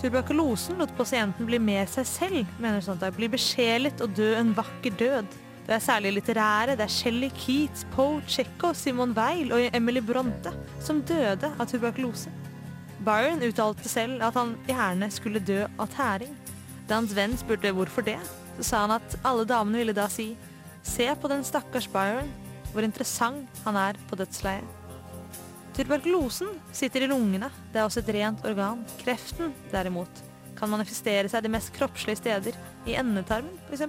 Tuberkulosen 0.00 0.78
lot 0.80 0.92
pasienten 0.96 1.48
bli 1.48 1.58
mer 1.60 1.88
seg 1.90 2.08
selv, 2.08 2.52
mener 2.60 2.82
Sontag. 2.84 3.14
Bli 3.16 3.28
besjelet 3.32 4.00
og 4.04 4.14
dø 4.16 4.32
en 4.36 4.54
vakker 4.56 4.94
død. 5.00 5.38
Det 5.66 5.76
er 5.76 5.82
særlig 5.84 6.12
litterære. 6.16 6.76
Det 6.78 6.84
er 6.86 6.92
Shelley 6.92 7.30
Keats, 7.36 7.86
Poe, 7.94 8.20
Chekhov, 8.28 8.74
Simon 8.74 9.14
Weil 9.16 9.52
og 9.54 9.76
Emily 9.76 10.02
Bronte 10.04 10.52
som 10.82 11.02
døde 11.06 11.52
av 11.56 11.68
tuberkulose. 11.70 12.32
Byron 13.04 13.40
uttalte 13.46 13.88
selv 13.88 14.20
at 14.26 14.36
han 14.36 14.56
gjerne 14.68 15.08
skulle 15.12 15.40
dø 15.40 15.62
av 15.80 15.88
tæring. 15.94 16.34
Da 16.88 16.98
hans 16.98 17.14
venn 17.16 17.36
spurte 17.38 17.72
hvorfor 17.72 18.04
det, 18.04 18.18
så 18.58 18.66
sa 18.66 18.84
han 18.84 18.96
at 18.98 19.16
alle 19.24 19.46
damene 19.48 19.80
ville 19.80 19.96
da 19.96 20.08
si 20.12 20.34
Se 20.82 21.04
på 21.20 21.28
den 21.28 21.42
stakkars 21.44 21.86
Byron, 21.92 22.30
hvor 22.72 22.86
interessant 22.86 23.58
han 23.66 23.76
er 23.76 23.98
på 24.08 24.16
dødsleiet. 24.16 24.64
Tuberkulosen 25.76 26.48
sitter 26.72 27.04
i 27.04 27.10
lungene, 27.10 27.50
det 27.72 27.80
er 27.80 27.84
også 27.84 28.00
et 28.00 28.10
rent 28.16 28.44
organ. 28.48 28.80
Kreften, 29.02 29.52
derimot, 29.72 30.22
kan 30.56 30.72
manifestere 30.72 31.28
seg 31.30 31.44
de 31.44 31.52
mest 31.52 31.72
kroppslige 31.76 32.20
steder, 32.22 32.56
i 32.88 32.96
endetarmen 33.00 33.60
f.eks. 33.68 33.84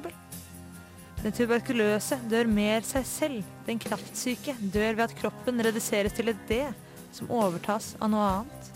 Den 1.21 1.35
tuberkuløse 1.37 2.17
dør 2.31 2.47
mer 2.49 2.81
seg 2.85 3.05
selv. 3.05 3.49
Den 3.67 3.77
kraftsyke 3.81 4.55
dør 4.73 4.95
ved 4.97 5.03
at 5.05 5.17
kroppen 5.19 5.61
reduseres 5.61 6.15
til 6.17 6.31
et 6.33 6.47
D 6.49 6.63
som 7.13 7.29
overtas 7.29 7.93
av 8.01 8.09
noe 8.09 8.29
annet. 8.39 8.71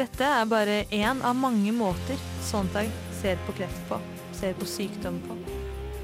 Dette 0.00 0.26
er 0.26 0.48
bare 0.50 0.76
én 0.90 1.22
av 1.22 1.36
mange 1.36 1.70
måter 1.76 2.18
Sontag 2.46 2.90
ser 3.20 3.38
på 3.46 3.54
kreft 3.58 3.82
på, 3.86 3.98
ser 4.34 4.56
på 4.58 4.66
sykdom 4.66 5.20
på. 5.26 5.36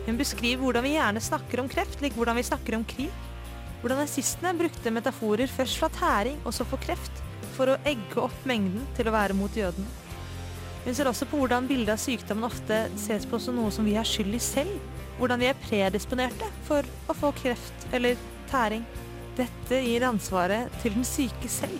Hun 0.07 0.19
beskriver 0.21 0.63
hvordan 0.63 0.85
vi 0.87 0.95
gjerne 0.95 1.23
snakker 1.25 1.63
om 1.63 1.71
kreft, 1.71 2.03
lik 2.05 2.15
hvordan 2.15 2.37
vi 2.39 2.47
snakker 2.47 2.77
om 2.79 2.85
krig. 2.87 3.11
Hvordan 3.81 4.05
nazistene 4.05 4.55
brukte 4.55 4.93
metaforer 4.95 5.51
først 5.51 5.81
fra 5.81 5.91
tæring 5.97 6.39
og 6.45 6.55
så 6.55 6.67
for 6.69 6.83
kreft, 6.83 7.23
for 7.57 7.73
å 7.73 7.81
egge 7.89 8.21
opp 8.23 8.45
mengden 8.47 8.85
til 8.95 9.09
å 9.09 9.15
være 9.17 9.35
mot 9.35 9.59
jødene. 9.59 9.89
Hun 10.85 10.95
ser 10.95 11.11
også 11.11 11.27
på 11.27 11.41
hvordan 11.41 11.67
bildet 11.67 11.97
av 11.97 11.99
sykdommen 11.99 12.47
ofte 12.47 12.85
ses 13.01 13.27
på 13.27 13.41
som 13.43 13.57
noe 13.59 13.73
som 13.75 13.87
vi 13.89 13.97
har 13.99 14.07
skyld 14.07 14.39
i 14.39 14.43
selv. 14.43 14.77
Hvordan 15.17 15.41
vi 15.41 15.49
er 15.49 15.61
predisponerte 15.65 16.49
for 16.67 16.87
å 17.09 17.17
få 17.17 17.33
kreft 17.39 17.87
eller 17.97 18.19
tæring. 18.51 18.85
Dette 19.37 19.81
gir 19.85 20.05
ansvaret 20.09 20.73
til 20.83 20.97
den 20.97 21.05
syke 21.09 21.49
selv. 21.51 21.77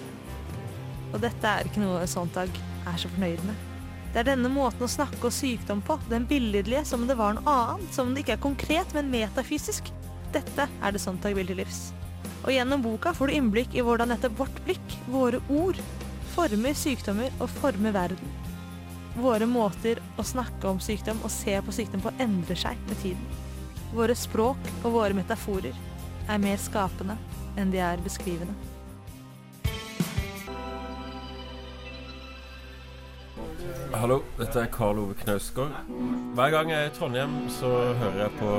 Og 1.13 1.21
dette 1.23 1.49
er 1.49 1.69
ikke 1.69 1.83
noe 1.83 2.05
Sontag 2.11 2.53
er 2.87 3.01
så 3.01 3.11
fornøyd 3.13 3.43
med. 3.47 3.65
Det 4.13 4.23
er 4.23 4.31
denne 4.31 4.49
måten 4.49 4.87
å 4.87 4.89
snakke 4.89 5.29
om 5.29 5.35
sykdom 5.35 5.83
på, 5.85 5.99
den 6.09 6.25
billedlige 6.29 6.87
som 6.89 7.03
om 7.05 7.11
det 7.11 7.19
var 7.19 7.37
noe 7.37 7.53
annet, 7.53 7.93
som 7.93 8.09
om 8.09 8.17
det 8.17 8.25
ikke 8.25 8.39
er 8.39 8.45
konkret, 8.47 8.97
men 8.97 9.13
metafysisk. 9.13 9.93
Dette 10.33 10.69
er 10.69 10.95
det 10.95 11.03
Sontag 11.03 11.37
vil 11.37 11.49
til 11.49 11.61
livs. 11.61 11.91
Og 12.47 12.53
gjennom 12.55 12.85
boka 12.85 13.13
får 13.17 13.29
du 13.29 13.37
innblikk 13.37 13.77
i 13.77 13.85
hvordan 13.85 14.13
nettopp 14.13 14.41
vårt 14.41 14.65
blikk, 14.65 14.99
våre 15.13 15.43
ord, 15.53 15.81
former 16.33 16.77
sykdommer 16.77 17.33
og 17.41 17.53
former 17.61 17.93
verden. 17.97 18.46
Våre 19.17 19.47
måter 19.49 19.97
å 20.21 20.25
snakke 20.27 20.69
om 20.69 20.81
sykdom 20.83 21.23
og 21.25 21.33
se 21.33 21.55
på 21.65 21.73
sykdom 21.73 22.03
på 22.05 22.13
endrer 22.21 22.59
seg 22.61 22.81
med 22.91 22.99
tiden. 23.01 23.23
Våre 23.97 24.13
språk 24.19 24.61
og 24.83 24.93
våre 24.93 25.17
metaforer 25.17 25.77
er 26.29 26.43
mer 26.43 26.59
skapende 26.61 27.17
enn 27.57 27.73
de 27.73 27.81
er 27.81 28.03
beskrivende. 28.05 28.53
Hallo, 33.97 34.19
dette 34.37 34.61
er 34.61 34.69
Karl 34.75 35.01
Ove 35.01 35.17
Knausgård. 35.23 35.73
Hver 36.37 36.53
gang 36.53 36.75
jeg 36.75 36.83
er 36.85 36.91
i 36.91 36.95
Trondheim, 36.99 37.39
så 37.57 37.71
hører 37.97 38.27
jeg 38.27 38.37
på 38.37 38.53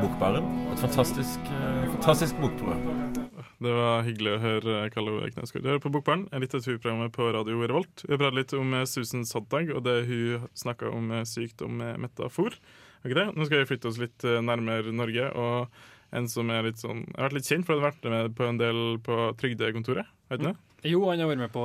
Bokbaren. 0.00 0.48
Et 0.72 0.80
fantastisk, 0.80 1.52
eh, 1.52 1.84
fantastisk 1.98 2.40
bokprogram. 2.40 3.33
Det 3.62 3.72
var 3.74 4.02
hyggelig 4.06 4.32
å 4.34 4.42
høre 4.42 4.78
Kalle 4.94 5.14
Ove 5.14 5.30
Knausgård. 5.30 5.62
Du 5.62 5.70
hører 5.70 5.82
på 5.84 5.92
Bokbarn, 5.94 6.26
litteraturprogrammet 6.32 7.14
på 7.14 7.28
Radio 7.36 7.60
Revolt. 7.62 8.02
Vi 8.02 8.12
har 8.14 8.20
pratet 8.22 8.40
litt 8.40 8.54
om 8.58 8.74
eh, 8.74 8.86
Susan 8.90 9.26
Sontag 9.28 9.70
og 9.74 9.84
det 9.86 10.00
hun 10.08 10.48
snakka 10.58 10.90
om 10.90 11.12
eh, 11.14 11.26
sykdom 11.28 11.78
med 11.82 12.02
metafor. 12.02 12.56
Ikke 13.04 13.18
det? 13.20 13.28
Nå 13.36 13.46
skal 13.46 13.62
vi 13.62 13.68
flytte 13.70 13.90
oss 13.92 14.00
litt 14.02 14.26
eh, 14.26 14.42
nærmere 14.44 14.94
Norge. 14.94 15.30
og 15.38 15.82
en 16.14 16.28
som 16.30 16.50
er 16.54 16.68
litt 16.68 16.78
sånn, 16.78 17.04
Jeg 17.08 17.16
har 17.18 17.28
vært 17.28 17.38
litt 17.40 17.48
kjent, 17.48 17.66
for 17.66 17.74
han 17.74 17.82
har 17.82 17.90
vært 17.90 18.10
med 18.12 18.36
på 18.38 18.46
en 18.46 18.60
del 18.60 18.82
på 19.02 19.16
Trygdekontoret. 19.40 20.10
Vet 20.30 20.42
du 20.42 20.46
det? 20.46 20.54
Jo, 20.86 21.00
han 21.10 21.22
har 21.22 21.30
vært 21.30 21.42
med 21.42 21.54
på 21.54 21.64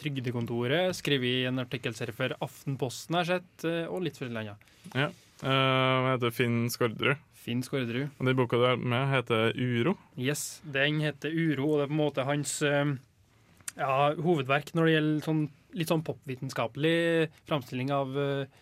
Trygdekontoret, 0.00 0.96
skrevet 0.96 1.48
en 1.50 1.60
artikkelserie 1.60 2.16
for 2.16 2.32
Aftenposten, 2.46 3.18
har 3.18 3.26
jeg 3.26 3.42
sett, 3.42 3.66
eh, 3.68 3.90
og 3.90 4.06
litt 4.06 4.16
for 4.16 4.24
forskjellig 4.24 4.46
annet. 4.46 4.70
Ja. 4.94 5.10
Uh, 5.40 5.48
jeg 5.50 6.14
heter 6.14 6.34
Finn 6.36 6.56
Skårderud. 6.72 7.20
Finn 7.40 7.62
Skårderud. 7.64 8.10
Og 8.18 8.28
den 8.28 8.36
boka 8.38 8.58
du 8.60 8.66
er 8.68 8.80
med, 8.80 9.06
heter 9.14 9.54
Uro. 9.56 9.96
Yes, 10.20 10.60
den 10.64 11.00
heter 11.04 11.32
Uro, 11.32 11.72
og 11.72 11.78
det 11.80 11.86
er 11.86 11.92
på 11.92 11.96
en 11.96 12.02
måte 12.02 12.26
hans 12.28 12.56
eh, 12.66 12.96
ja, 13.78 13.94
hovedverk 14.20 14.74
når 14.76 14.88
det 14.88 14.96
gjelder 14.96 15.28
sånn, 15.28 15.44
litt 15.80 15.92
sånn 15.92 16.04
popvitenskapelig 16.04 17.30
framstilling 17.48 17.92
av 17.94 18.18
eh, 18.20 18.60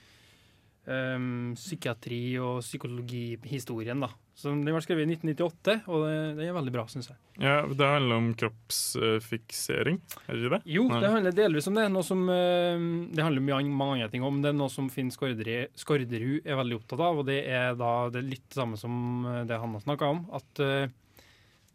em, 0.89 1.53
psykiatri 1.59 2.23
og 2.43 2.63
psykologihistorien. 2.65 4.01
da. 4.01 4.11
Så 4.39 4.53
Den 4.53 4.63
ble 4.63 4.79
skrevet 4.85 5.03
i 5.03 5.17
1998, 5.17 5.81
og 5.91 6.05
det, 6.07 6.19
det 6.39 6.45
er 6.47 6.55
veldig 6.55 6.73
bra, 6.77 6.85
syns 6.87 7.09
jeg. 7.11 7.19
Ja, 7.43 7.57
Det 7.67 7.89
handler 7.91 8.21
om 8.21 8.29
kroppsfiksering, 8.39 9.99
er 9.99 10.29
det 10.29 10.45
ikke 10.45 10.53
det? 10.53 10.61
Jo, 10.77 10.85
det 10.93 11.11
handler 11.11 11.35
delvis 11.35 11.67
om 11.67 11.75
det. 11.75 11.89
Noe 11.91 12.07
som, 12.07 12.23
eh, 12.31 12.85
det 13.11 13.25
handler 13.25 13.43
mye, 13.43 13.59
om 13.59 13.75
mange 13.81 13.97
andre 13.99 14.13
ting 14.13 14.27
om. 14.27 14.39
Det 14.45 14.53
er 14.53 14.59
noe 14.61 14.71
som 14.71 14.87
Finn 14.95 15.11
Skårderud 15.11 16.47
er 16.47 16.61
veldig 16.63 16.79
opptatt 16.79 17.03
av, 17.03 17.19
og 17.19 17.27
det 17.27 17.41
er 17.51 17.75
da 17.79 17.93
det 18.15 18.23
er 18.23 18.31
litt 18.31 18.47
det 18.47 18.61
samme 18.61 18.79
som 18.79 19.27
eh, 19.27 19.43
det 19.51 19.59
han 19.59 19.75
har 19.75 19.83
snakka 19.83 20.15
om. 20.15 20.23
At 20.39 20.63
uh, 20.63 20.87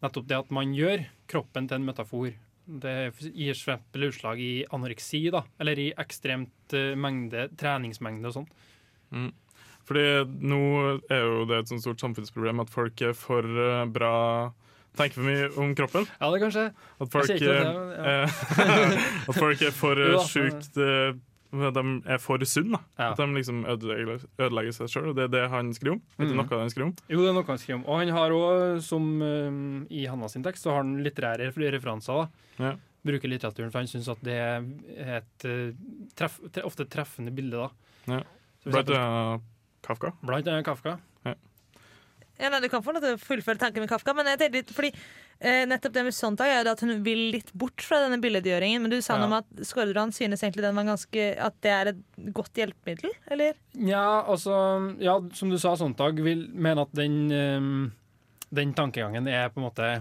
nettopp 0.04 0.32
det 0.32 0.40
at 0.40 0.56
man 0.56 0.72
gjør 0.76 1.04
kroppen 1.32 1.68
til 1.68 1.82
en 1.82 1.88
metafor. 1.88 2.34
Det 2.64 2.96
gir 3.28 3.52
eksempel 3.52 4.08
utslag 4.08 4.40
i 4.40 4.54
anoreksi, 4.72 5.26
da, 5.36 5.44
eller 5.60 5.80
i 5.84 5.90
ekstremt 6.00 6.76
eh, 6.80 6.94
mengde, 6.96 7.50
treningsmengde 7.60 8.32
og 8.32 8.38
sånn. 8.38 8.54
Mm. 9.14 9.32
Fordi 9.88 10.04
nå 10.48 10.60
er 11.12 11.24
jo 11.26 11.46
det 11.50 11.58
et 11.64 11.72
sånt 11.74 11.84
stort 11.84 12.00
samfunnsproblem 12.04 12.62
at 12.64 12.70
folk 12.72 13.02
er 13.04 13.14
for 13.18 13.44
eh, 13.46 13.86
bra 13.92 14.14
Tenker 14.94 15.18
for 15.18 15.26
mye 15.26 15.46
om 15.58 15.72
kroppen. 15.74 16.04
Ja, 16.22 16.28
det 16.30 16.40
kanskje. 16.44 16.64
At 17.02 17.10
folk, 17.10 17.26
det, 17.26 17.48
ja. 17.50 17.70
eh, 17.98 18.36
at 19.30 19.38
folk 19.40 19.62
er 19.66 19.72
for 19.74 19.98
eh, 19.98 20.20
sjukt 20.30 20.78
eh, 20.78 21.16
De 21.74 21.84
er 22.14 22.20
for 22.22 22.46
sunne. 22.46 22.78
Ja. 23.00 23.08
At 23.12 23.18
de 23.18 23.26
liksom 23.34 23.64
ødelegger, 23.66 24.22
ødelegger 24.38 24.76
seg 24.78 24.92
sjøl. 24.94 25.10
Det 25.18 25.26
er 25.26 25.32
det 25.34 25.42
han 25.50 25.74
skriver 25.74 25.96
om. 25.98 26.04
Vet 26.20 26.30
du 26.30 26.36
Mm. 26.36 26.44
noe 26.44 26.60
han 26.62 26.70
skriver 26.70 26.88
om? 26.92 26.94
Jo, 27.10 27.24
det 27.24 27.32
er 27.32 27.36
noe 27.40 27.50
han 27.50 27.62
skriver 27.64 27.80
om. 27.80 27.88
Og 27.90 28.00
han 28.04 28.14
har 28.14 28.36
òg, 28.38 28.82
som 28.86 29.10
eh, 29.26 29.58
i 29.98 30.06
Hannas 30.10 30.38
tekst, 30.46 30.62
så 30.68 30.76
har 30.76 30.84
han 30.86 30.94
litterære 31.06 31.50
referanser. 31.74 32.14
da. 32.14 32.64
Ja. 32.68 32.76
Bruker 33.04 33.34
litteraturen, 33.34 33.74
for 33.74 33.82
han 33.82 33.90
syns 33.90 34.08
at 34.14 34.22
det 34.24 34.38
er 34.38 34.62
et 35.18 35.46
eh, 35.50 35.74
treff, 36.16 36.38
tre, 36.54 36.62
ofte 36.70 36.86
et 36.86 36.94
treffende 36.94 37.34
bilde. 37.34 37.66
da. 37.66 38.14
Ja. 38.14 38.22
Blant 38.66 38.90
annet 38.90 39.50
Kafka. 39.84 40.14
Blant 40.24 40.48
annet 40.48 40.66
Kafka. 40.66 41.00
Ja, 42.40 42.50
nei, 42.50 42.62
Du 42.64 42.70
kan 42.72 42.82
få 42.84 42.96
lov 42.96 43.04
til 43.04 43.14
å 43.16 43.22
fullføre 43.22 43.62
tanken 43.62 43.84
med 43.84 43.92
Kafka, 43.92 44.14
men 44.18 44.28
jeg 44.32 44.40
tenkte 44.42 44.60
litt, 44.60 44.72
fordi 44.74 44.90
eh, 45.38 45.64
nettopp 45.70 45.94
det 45.94 46.04
med 46.08 46.16
Sontag 46.18 46.50
er 46.50 46.70
at 46.72 46.82
hun 46.82 46.96
vil 47.06 47.28
litt 47.36 47.52
bort 47.54 47.84
fra 47.86 48.00
denne 48.04 48.18
billedgjøringen. 48.24 48.82
Men 48.84 48.94
du 48.94 48.98
sa 49.06 49.20
noe 49.20 49.30
om 49.30 49.36
at 49.38 49.66
Skårderud 49.70 50.16
synes 50.16 50.42
egentlig 50.42 50.66
den 50.66 50.80
var 50.80 50.88
ganske, 50.90 51.28
at 51.38 51.60
det 51.64 51.74
er 51.74 51.92
et 51.94 52.02
godt 52.36 52.58
hjelpemiddel, 52.58 53.14
eller? 53.32 53.60
Ja, 53.78 54.24
altså 54.26 54.56
Ja, 55.04 55.20
som 55.38 55.54
du 55.54 55.60
sa, 55.62 55.76
Sontag 55.80 56.20
vil 56.26 56.48
mene 56.54 56.88
at 56.88 56.96
den, 56.98 57.20
eh, 57.32 57.70
den 58.54 58.74
tankegangen 58.78 59.30
er 59.30 59.54
på 59.54 59.62
en 59.62 59.68
måte 59.70 59.92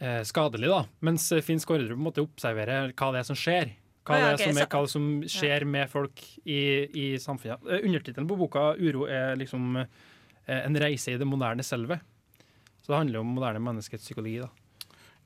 eh, 0.00 0.22
skadelig, 0.24 0.72
da. 0.72 0.84
Mens 1.04 1.28
eh, 1.32 1.44
Finn 1.44 1.60
Skårderud 1.60 1.92
på 1.92 2.00
en 2.00 2.08
måte 2.08 2.24
observerer 2.24 2.96
hva 2.96 3.12
det 3.12 3.20
er 3.20 3.28
som 3.28 3.38
skjer. 3.38 3.76
Hva, 4.06 4.16
er 4.18 4.36
det, 4.36 4.46
er 4.46 4.52
som 4.52 4.58
er, 4.62 4.66
hva 4.70 4.88
som 4.88 5.06
skjer 5.26 5.64
med 5.66 5.88
folk 5.90 6.20
i, 6.46 6.60
i 6.94 7.06
samfunnet. 7.18 7.64
Eh, 7.66 7.82
Undertittelen 7.88 8.28
på 8.30 8.36
boka 8.38 8.68
'Uro' 8.78 9.08
er 9.10 9.34
liksom 9.40 9.76
eh, 9.82 10.60
en 10.60 10.76
reise 10.78 11.12
i 11.12 11.18
det 11.18 11.26
moderne 11.26 11.64
selve. 11.66 11.98
Så 12.82 12.92
det 12.92 13.00
handler 13.00 13.18
om 13.24 13.34
moderne 13.34 13.58
menneskets 13.58 14.04
psykologi. 14.06 14.38
da. 14.44 14.48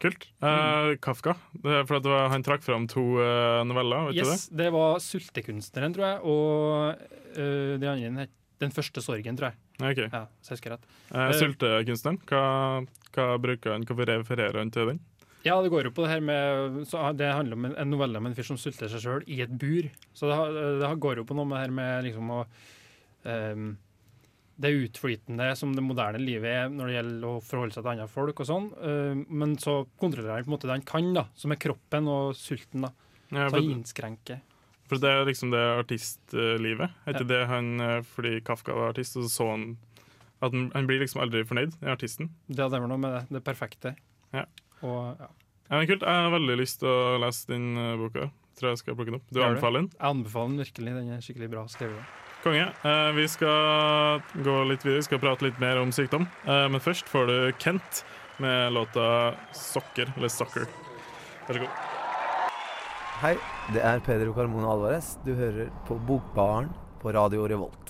Kult. 0.01 0.25
Eh, 0.41 0.95
Kafka. 1.05 1.35
Det 1.53 1.75
er 1.83 1.85
for 1.85 1.99
at 2.01 2.03
det 2.07 2.09
var, 2.15 2.31
han 2.33 2.43
trakk 2.43 2.63
fram 2.65 2.87
to 2.89 3.03
eh, 3.21 3.61
noveller, 3.69 4.07
vet 4.09 4.17
Yes, 4.23 4.49
du 4.49 4.57
det? 4.57 4.63
det 4.65 4.71
var 4.73 4.97
'Sultekunstneren', 4.99 5.93
tror 5.95 6.07
jeg, 6.07 6.21
og 6.25 6.97
uh, 7.37 7.77
de 7.79 7.87
andre 7.89 8.21
het 8.25 8.31
'Den 8.61 8.71
første 8.73 9.01
sorgen', 9.05 9.37
tror 9.37 9.53
jeg. 9.53 9.57
Okay. 9.81 10.09
Ja, 10.13 10.27
så 10.41 10.53
jeg 10.53 10.57
husker 10.59 10.71
rett. 10.73 10.85
Eh, 11.13 11.29
Eh, 11.29 11.33
Sultekunstneren, 11.37 12.19
hva, 12.29 12.87
hva 13.13 13.39
bruker 13.41 13.73
han, 13.73 13.85
hvorfor 13.85 14.09
refererer 14.09 14.59
han 14.59 14.71
til 14.71 14.87
den? 14.95 15.01
Ja, 15.45 15.55
det 15.65 15.71
går 15.73 15.87
jo 15.89 15.93
på 15.97 16.05
det 16.05 16.11
her 16.13 16.21
med 16.21 16.83
så 16.89 17.01
Det 17.17 17.31
handler 17.33 17.57
om 17.57 17.65
en, 17.71 17.91
novelle 17.91 18.19
om 18.21 18.27
en 18.29 18.35
fyr 18.37 18.45
som 18.45 18.59
sulter 18.61 18.91
seg 18.93 19.01
sjøl 19.01 19.23
i 19.27 19.39
et 19.41 19.53
bur. 19.57 19.87
Så 20.13 20.29
det, 20.29 20.65
det 20.83 20.91
går 21.01 21.23
jo 21.23 21.25
på 21.29 21.37
noe 21.39 21.49
med 21.49 21.57
det 21.57 21.63
her 21.65 21.73
med 21.79 22.05
liksom 22.09 22.35
å 22.35 22.41
um, 23.25 23.71
det 24.61 24.75
utflytende 24.77 25.47
som 25.57 25.71
det 25.73 25.81
moderne 25.81 26.21
livet 26.21 26.51
er 26.53 26.67
når 26.69 26.91
det 26.91 26.97
gjelder 26.99 27.29
å 27.31 27.41
forholde 27.41 27.73
seg 27.73 27.87
til 27.87 27.93
andre 27.95 28.09
folk 28.13 28.43
og 28.45 28.49
sånn. 28.51 28.67
Um, 28.85 29.23
men 29.33 29.55
så 29.63 29.79
kontrollerer 30.03 30.37
han 30.43 30.45
på 30.45 30.53
en 30.53 30.57
måte 30.59 30.69
det 30.69 30.77
han 30.77 30.85
kan, 30.91 31.09
da, 31.17 31.25
som 31.41 31.55
er 31.55 31.61
kroppen 31.65 32.11
og 32.13 32.35
sulten. 32.37 32.85
da. 32.85 32.93
Ja, 33.31 33.47
så 33.47 33.55
for- 33.55 33.61
han 33.63 33.71
innskrenker. 33.79 34.43
For 34.91 34.99
det 34.99 35.07
er 35.15 35.25
liksom 35.25 35.53
det 35.55 35.63
artistlivet. 35.79 36.91
Etter 37.07 37.23
Ja. 37.23 37.29
det 37.31 37.47
han 37.47 37.81
eh, 37.81 38.01
Fordi 38.03 38.41
Kafka 38.43 38.75
var 38.75 38.91
artist, 38.91 39.17
og 39.17 39.23
så 39.25 39.31
så 39.31 39.51
han 39.53 39.79
at 40.43 40.53
han, 40.53 40.71
han 40.75 40.87
blir 40.89 40.99
liksom 41.01 41.21
aldri 41.23 41.45
fornøyd, 41.45 41.79
den 41.81 41.91
artisten. 41.93 42.31
Det 42.49 42.59
er 42.65 42.69
vel 42.73 42.89
noe 42.89 42.99
med 42.99 43.13
det, 43.13 43.37
det 43.37 43.43
perfekte. 43.45 43.95
Ja. 44.33 44.45
Og, 44.83 45.17
ja. 45.21 45.31
Ja, 45.71 45.85
kult. 45.87 46.03
Jeg 46.03 46.25
har 46.25 46.33
veldig 46.35 46.57
lyst 46.59 46.81
til 46.83 46.91
å 46.91 47.19
lese 47.23 47.47
den 47.53 47.67
eh, 47.79 47.93
boka. 48.01 48.31
Tror 48.59 48.73
jeg 48.73 48.81
skal 48.81 48.97
plukke 48.99 49.13
den 49.13 49.21
opp. 49.21 49.29
Du 49.31 49.39
Gjør 49.39 49.53
anbefaler 49.53 49.85
den? 49.85 49.93
Jeg 49.95 50.09
anbefaler 50.09 50.51
den 50.51 50.65
virkelig. 50.65 50.95
Den 50.97 51.13
er 51.15 51.23
skikkelig 51.25 51.51
bra 51.53 51.63
skrevet. 51.71 52.17
Konge. 52.41 52.67
Eh, 52.89 53.11
vi 53.15 53.27
skal 53.29 54.23
gå 54.41 54.57
litt 54.67 54.85
videre, 54.87 55.03
vi 55.03 55.07
skal 55.07 55.21
prate 55.23 55.47
litt 55.47 55.61
mer 55.63 55.79
om 55.83 55.93
sykdom. 55.95 56.27
Eh, 56.49 56.67
men 56.73 56.83
først 56.83 57.09
får 57.13 57.31
du 57.31 57.37
Kent 57.63 58.03
med 58.41 58.73
låta 58.73 59.37
'Sokker', 59.53 60.11
eller 60.17 60.29
'Soccer'. 60.33 60.67
Vær 61.47 61.55
så 61.55 61.61
god. 61.61 61.71
Hei, 63.21 63.37
det 63.75 63.83
er 63.85 64.01
Pedro 64.01 64.33
Carmona 64.33 64.73
Alvarez. 64.73 65.19
Du 65.27 65.35
hører 65.37 65.69
på 65.87 65.99
Bokbaren 66.09 66.73
på 67.03 67.13
Radio 67.13 67.45
Revolt. 67.47 67.90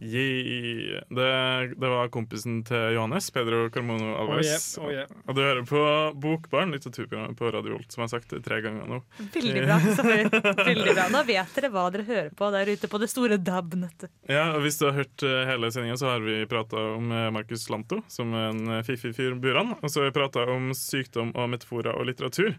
Yeah. 0.00 1.02
Det, 1.10 1.74
det 1.80 1.88
var 1.90 2.08
kompisen 2.14 2.60
til 2.66 2.94
Johannes, 2.94 3.30
Pedro 3.34 3.64
Carmono 3.74 4.12
Alvarez. 4.14 4.78
Oh 4.78 4.86
yeah, 4.92 5.06
oh 5.08 5.12
yeah. 5.12 5.24
Og 5.26 5.34
du 5.34 5.42
hører 5.42 5.64
på 5.66 5.82
Bokbarn, 6.22 6.72
litteraturprogrammet 6.74 7.38
på 7.38 7.50
Radio 7.54 7.74
Holt, 7.74 7.90
som 7.92 8.04
jeg 8.04 8.06
har 8.06 8.12
sagt 8.14 8.34
det 8.34 8.42
tre 8.46 8.60
ganger 8.64 8.86
nå. 8.86 9.00
Veldig 9.34 9.64
bra. 9.66 9.78
Veldig 10.70 10.94
bra. 10.94 11.08
Nå 11.14 11.22
vet 11.28 11.58
dere 11.58 11.72
hva 11.74 11.88
dere 11.94 12.06
hører 12.08 12.32
på 12.38 12.50
der 12.54 12.72
ute 12.72 12.90
på 12.92 13.02
det 13.02 13.10
store 13.10 13.40
DAB-nettet. 13.42 14.12
Ja, 14.30 14.52
og 14.54 14.62
Hvis 14.66 14.78
du 14.78 14.86
har 14.88 14.98
hørt 15.00 15.26
eh, 15.26 15.44
hele 15.50 15.72
sendinga, 15.74 15.98
så 15.98 16.12
har 16.14 16.22
vi 16.22 16.40
prata 16.50 16.84
om 16.94 17.10
eh, 17.10 17.30
Markus 17.34 17.66
Lanto, 17.72 18.02
som 18.12 18.34
en 18.38 18.78
eh, 18.78 18.84
fiffig 18.86 19.16
fyr 19.18 19.34
buran. 19.42 19.74
Og 19.80 19.90
så 19.90 20.04
har 20.04 20.12
vi 20.12 20.18
prata 20.20 20.46
om 20.52 20.70
sykdom 20.76 21.34
og 21.34 21.50
metaforer 21.56 21.98
og 21.98 22.06
litteratur. 22.06 22.54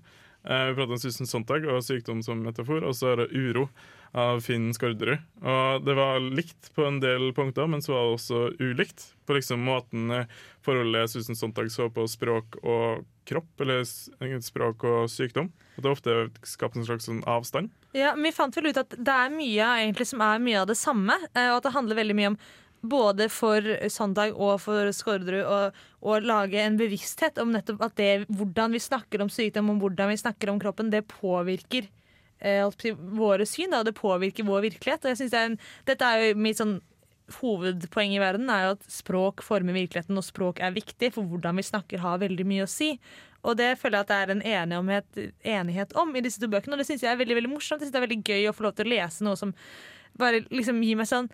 Eh, 0.50 0.66
Vi 0.70 0.76
pratet 0.76 0.96
om 0.96 1.00
Susan 1.00 1.28
Sontag 1.30 1.66
og 1.70 1.84
sykdom 1.86 2.24
som 2.26 2.42
metafor, 2.42 2.82
og 2.84 2.96
så 2.98 3.12
er 3.14 3.22
det 3.22 3.28
uro 3.38 3.68
av 4.18 4.40
Finn 4.42 4.72
Skårderud. 4.74 5.20
Og 5.46 5.84
det 5.86 5.94
var 5.96 6.18
likt 6.24 6.72
på 6.74 6.88
en 6.88 6.98
del 7.04 7.28
punkter, 7.38 7.68
men 7.70 7.84
så 7.86 7.94
var 7.94 8.08
det 8.08 8.16
også 8.18 8.40
ulikt 8.58 9.04
på 9.30 9.36
liksom 9.38 9.62
måten 9.62 10.10
eh, 10.12 10.26
forholdet 10.66 11.12
Susan 11.14 11.38
Sontag 11.38 11.70
så 11.70 11.86
på 11.94 12.08
språk 12.10 12.58
og 12.64 13.06
kropp, 13.30 13.52
eller 13.62 13.84
språk 14.42 14.84
og 14.90 15.04
sykdom. 15.14 15.52
At 15.78 15.86
det 15.86 15.92
ofte 15.94 16.16
skapte 16.50 16.82
en 16.82 16.88
slags 16.88 17.06
sånn 17.06 17.22
avstand. 17.30 17.70
Ja, 17.94 18.16
Vi 18.18 18.32
fant 18.34 18.58
vel 18.58 18.72
ut 18.74 18.82
at 18.82 18.90
det 18.98 19.14
er 19.14 19.30
mye 19.30 19.70
egentlig 19.84 20.10
som 20.10 20.22
er 20.26 20.42
mye 20.42 20.64
av 20.64 20.68
det 20.74 20.78
samme. 20.82 21.14
eh, 21.36 21.52
Og 21.52 21.58
at 21.62 21.70
det 21.70 21.76
handler 21.78 21.96
veldig 22.02 22.16
mye 22.18 22.34
om 22.34 22.40
både 22.82 23.28
for 23.32 23.66
Sondag 23.92 24.36
og 24.36 24.60
for 24.64 24.92
Skårderud 24.96 25.46
å, 25.46 25.60
å 26.02 26.20
lage 26.24 26.62
en 26.62 26.78
bevissthet 26.80 27.40
om 27.42 27.52
nettopp 27.54 27.82
at 27.90 27.96
det, 28.00 28.12
hvordan 28.32 28.76
vi 28.76 28.84
snakker 28.84 29.24
om 29.24 29.32
sykdom 29.32 29.74
og 29.74 29.82
hvordan 29.84 30.14
vi 30.14 30.20
snakker 30.22 30.52
om 30.52 30.62
kroppen, 30.62 30.92
det 30.94 31.06
påvirker 31.12 31.90
eh, 32.40 32.64
våre 33.20 33.48
syn, 33.50 33.74
da, 33.74 33.82
og 33.82 33.90
det 33.90 33.98
påvirker 34.00 34.48
vår 34.48 34.70
virkelighet. 34.70 35.04
Og 35.04 35.14
jeg 35.14 35.22
synes 35.24 35.34
det 35.36 35.42
er 35.42 35.50
en, 35.52 35.60
dette 35.90 36.12
er 36.12 36.30
jo 36.30 36.40
mitt 36.40 36.62
sånn 36.62 36.78
hovedpoeng 37.40 38.16
i 38.16 38.22
verden 38.22 38.50
er 38.50 38.64
jo 38.64 38.76
at 38.78 38.88
språk 38.90 39.44
former 39.46 39.76
virkeligheten, 39.76 40.18
og 40.18 40.26
språk 40.26 40.62
er 40.66 40.74
viktig, 40.74 41.12
for 41.14 41.28
hvordan 41.30 41.60
vi 41.60 41.68
snakker 41.68 42.02
har 42.02 42.24
veldig 42.24 42.48
mye 42.48 42.66
å 42.66 42.72
si. 42.72 42.96
Og 43.46 43.56
det 43.60 43.76
føler 43.80 44.00
jeg 44.00 44.08
at 44.08 44.10
det 44.10 44.18
er 44.18 44.34
en 44.34 44.42
enighet, 44.74 45.20
enighet 45.48 45.94
om 46.00 46.16
i 46.16 46.24
disse 46.26 46.42
to 46.42 46.50
bøkene, 46.52 46.76
og 46.76 46.82
det 46.82 46.90
syns 46.90 47.06
jeg 47.06 47.14
er 47.14 47.20
veldig 47.20 47.38
veldig 47.38 47.54
morsomt. 47.54 47.80
Jeg 47.80 47.88
synes 47.88 47.96
det 47.96 48.02
er 48.02 48.08
veldig 48.08 48.24
gøy 48.26 48.50
å 48.50 48.56
få 48.56 48.66
lov 48.66 48.76
til 48.76 48.90
å 48.90 48.94
lese 48.96 49.28
noe 49.28 49.40
som 49.40 49.54
bare 50.20 50.42
liksom 50.50 50.82
gir 50.84 51.00
meg 51.00 51.08
sånn 51.08 51.30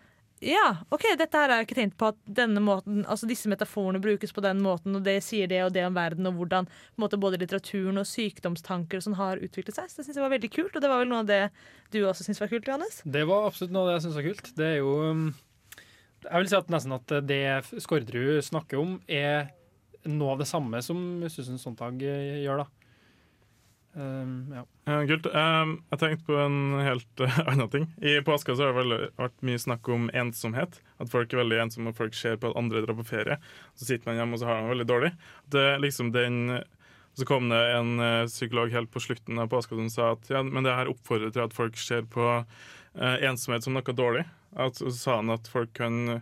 ja, 0.45 0.65
OK, 0.93 1.03
dette 1.17 1.39
her 1.39 1.49
har 1.49 1.61
jeg 1.61 1.67
ikke 1.67 1.77
tenkt 1.79 1.95
på 1.97 2.09
at 2.11 2.17
denne 2.37 2.61
måten, 2.61 3.01
altså 3.09 3.27
disse 3.29 3.49
metaforene 3.49 4.01
brukes 4.03 4.33
på 4.35 4.43
den 4.45 4.61
måten, 4.61 4.97
og 4.97 5.05
det 5.05 5.17
sier 5.25 5.49
det 5.49 5.63
og 5.65 5.73
det 5.73 5.85
om 5.87 5.97
verden, 5.97 6.27
og 6.29 6.37
hvordan 6.37 6.69
måte, 7.01 7.19
både 7.21 7.39
litteraturen 7.41 7.97
og 8.01 8.05
sykdomstanker 8.09 9.01
og 9.01 9.07
sånn 9.07 9.17
har 9.17 9.41
utviklet 9.41 9.79
seg. 9.79 9.89
Så 9.89 9.99
det 9.99 10.07
syns 10.07 10.19
jeg 10.19 10.25
var 10.25 10.35
veldig 10.35 10.51
kult, 10.53 10.77
og 10.77 10.85
det 10.85 10.91
var 10.91 11.01
vel 11.01 11.09
noe 11.09 11.23
av 11.23 11.31
det 11.31 11.41
du 11.95 12.03
også 12.03 12.27
syns 12.27 12.43
var 12.43 12.51
kult, 12.53 12.69
Johannes? 12.69 13.01
Det 13.17 13.25
var 13.29 13.49
absolutt 13.49 13.73
noe 13.73 13.85
av 13.85 13.91
det 13.91 13.97
jeg 13.97 14.05
syns 14.05 14.19
var 14.19 14.27
kult. 14.29 14.53
Det 14.59 14.69
er 14.69 14.79
jo 14.83 14.95
um, 15.01 15.27
Jeg 16.25 16.43
vil 16.43 16.51
si 16.51 16.59
at 16.59 16.73
nesten 16.77 16.97
at 16.99 17.17
det 17.33 17.43
Skårderud 17.87 18.45
snakker 18.45 18.81
om, 18.81 18.97
er 19.09 19.49
noe 20.05 20.35
av 20.35 20.41
det 20.43 20.49
samme 20.49 20.81
som 20.85 20.99
Susan 21.33 21.57
Sontag 21.61 22.01
eh, 22.05 22.43
gjør, 22.45 22.61
da. 22.61 22.74
Um, 23.95 24.51
ja. 24.51 24.65
Ja, 24.85 24.97
kult. 25.07 25.27
Um, 25.31 25.77
jeg 25.93 25.99
tenkte 26.01 26.27
på 26.27 26.35
en 26.43 26.57
helt 26.83 27.21
uh, 27.23 27.39
annen 27.49 27.71
ting. 27.71 27.87
I 28.03 28.17
påska 28.27 28.55
så 28.55 28.67
har 28.67 28.77
det 28.77 28.99
vært 29.15 29.37
mye 29.47 29.61
snakk 29.61 29.87
om 29.91 30.09
ensomhet. 30.11 30.81
At 30.99 31.11
folk 31.11 31.31
er 31.31 31.41
veldig 31.41 31.61
ensomme, 31.63 31.93
og 31.93 31.99
folk 31.99 32.17
ser 32.17 32.35
på 32.41 32.51
at 32.51 32.59
andre 32.59 32.83
drar 32.83 32.97
på 32.99 33.07
ferie. 33.07 33.39
Så 33.79 33.87
sitter 33.87 34.11
man 34.11 34.19
hjemme 34.19 34.35
og 34.35 34.43
så 34.43 34.49
har 34.49 34.59
man 34.59 34.67
det 34.67 34.73
veldig 34.75 34.87
dårlig. 34.91 35.11
Det 35.55 35.67
liksom 35.83 36.11
den 36.15 36.61
Så 37.15 37.23
kom 37.23 37.47
det 37.47 37.61
en 37.71 37.99
uh, 37.99 38.27
psykolog 38.27 38.73
helt 38.75 38.91
på 38.91 38.99
slutten 38.99 39.39
av 39.39 39.47
påska 39.47 39.75
som 39.75 39.87
sa 39.89 40.09
at 40.17 40.27
ja, 40.29 40.41
men 40.43 40.65
det 40.65 40.73
her 40.75 40.89
oppfordrer 40.91 41.31
til 41.31 41.45
at 41.45 41.55
folk 41.55 41.77
ser 41.79 42.03
på 42.11 42.25
uh, 42.43 43.15
ensomhet 43.23 43.63
som 43.63 43.77
noe 43.77 43.95
dårlig. 43.95 44.25
At, 44.59 44.75
så 44.75 44.91
sa 44.91 45.15
han 45.21 45.31
at 45.31 45.47
folk 45.47 45.71
kan 45.79 46.19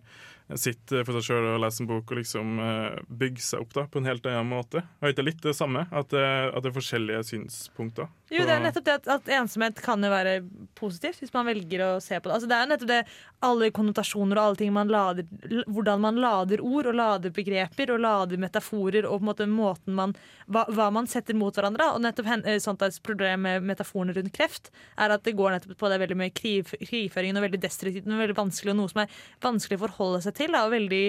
sitte 0.59 1.03
for 1.05 1.17
seg 1.17 1.27
sjøl 1.27 1.49
og 1.53 1.61
lese 1.63 1.83
en 1.83 1.89
bok 1.89 2.11
og 2.13 2.19
liksom 2.19 2.59
uh, 2.61 2.99
bygge 3.07 3.43
seg 3.45 3.63
opp 3.63 3.73
da, 3.77 3.85
på 3.89 4.01
en 4.01 4.09
helt 4.09 4.27
annen 4.29 4.51
måte. 4.51 4.83
Og 5.01 5.13
ikke 5.13 5.25
litt 5.25 5.43
det 5.45 5.55
samme? 5.57 5.85
At 5.91 6.11
det, 6.13 6.23
at 6.23 6.63
det 6.63 6.71
er 6.71 6.77
forskjellige 6.77 7.23
synspunkter? 7.31 8.11
Jo, 8.33 8.43
det 8.47 8.53
er 8.55 8.63
nettopp 8.63 8.85
det 8.87 8.93
at, 8.97 9.07
at 9.13 9.27
ensomhet 9.37 9.77
kan 9.83 10.01
jo 10.01 10.09
være 10.09 10.39
positivt 10.77 11.19
hvis 11.21 11.33
man 11.35 11.45
velger 11.45 11.83
å 11.85 11.89
se 12.01 12.17
på 12.17 12.29
det. 12.29 12.37
Altså, 12.37 12.49
det 12.49 12.57
er 12.57 12.69
nettopp 12.71 12.89
det 12.89 12.99
alle 13.45 13.69
konnotasjoner 13.75 14.39
og 14.39 14.43
alle 14.43 14.59
ting 14.61 14.71
man 14.73 14.89
lader 14.89 15.27
Hvordan 15.69 16.01
man 16.01 16.17
lader 16.21 16.63
ord 16.65 16.89
og 16.89 16.97
lader 16.97 17.33
begreper 17.35 17.93
og 17.93 18.01
lader 18.01 18.41
metaforer 18.41 19.05
og 19.05 19.19
på 19.19 19.21
en 19.21 19.29
måte 19.29 19.47
måten 19.49 19.97
man 19.97 20.15
hva, 20.47 20.65
hva 20.73 20.89
man 20.95 21.09
setter 21.09 21.37
mot 21.37 21.53
hverandre. 21.53 21.91
Og 21.93 22.01
nettopp 22.03 22.31
eh, 22.39 22.59
sånt 22.63 22.81
et 22.85 22.99
problem 23.05 23.45
med 23.45 23.69
metaforene 23.69 24.15
rundt 24.17 24.33
kreft 24.33 24.71
er 24.97 25.13
at 25.13 25.25
det 25.27 25.35
går 25.37 25.57
nettopp 25.57 25.77
på 25.77 25.93
det 25.93 26.01
veldig 26.01 26.19
med 26.23 26.33
kriv, 26.37 26.73
krigføringen 26.81 27.37
og 27.37 27.47
veldig 27.47 27.61
destruktivt 27.61 28.09
og 28.09 28.23
veldig 28.23 28.39
vanskelig, 28.39 28.73
og 28.73 28.81
noe 28.81 28.93
som 28.93 29.03
er 29.03 29.17
vanskelig 29.45 29.77
å 29.77 29.85
forholde 29.85 30.23
seg 30.25 30.37
til, 30.41 30.55
da, 30.55 30.65
og 30.65 30.73
veldig 30.73 31.03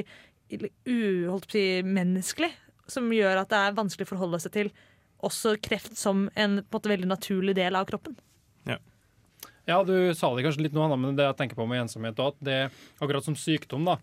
si, 1.50 1.68
menneskelig. 1.88 2.52
Som 2.90 3.08
gjør 3.16 3.40
at 3.40 3.48
det 3.48 3.60
er 3.64 3.78
vanskelig 3.78 4.04
å 4.04 4.12
forholde 4.12 4.42
seg 4.44 4.52
til 4.52 4.74
også 5.24 5.56
kreft 5.64 5.96
som 5.98 6.28
en, 6.34 6.60
på 6.60 6.68
en 6.68 6.78
måte, 6.78 6.92
veldig 6.92 7.10
naturlig 7.10 7.56
del 7.58 7.76
av 7.78 7.88
kroppen. 7.88 8.16
Ja, 9.64 9.80
du 9.84 10.14
sa 10.14 10.28
det 10.34 10.44
kanskje 10.44 10.66
litt 10.66 10.74
noe 10.76 10.90
annet, 10.90 11.00
men 11.00 11.16
det 11.16 11.24
jeg 11.24 11.38
tenker 11.38 11.56
på 11.56 11.64
med 11.68 11.86
ensomhet, 11.86 12.18
og 12.20 12.34
at 12.34 12.42
det, 12.44 12.58
akkurat 13.00 13.24
som 13.24 13.36
sykdom, 13.38 13.86
da, 13.88 13.96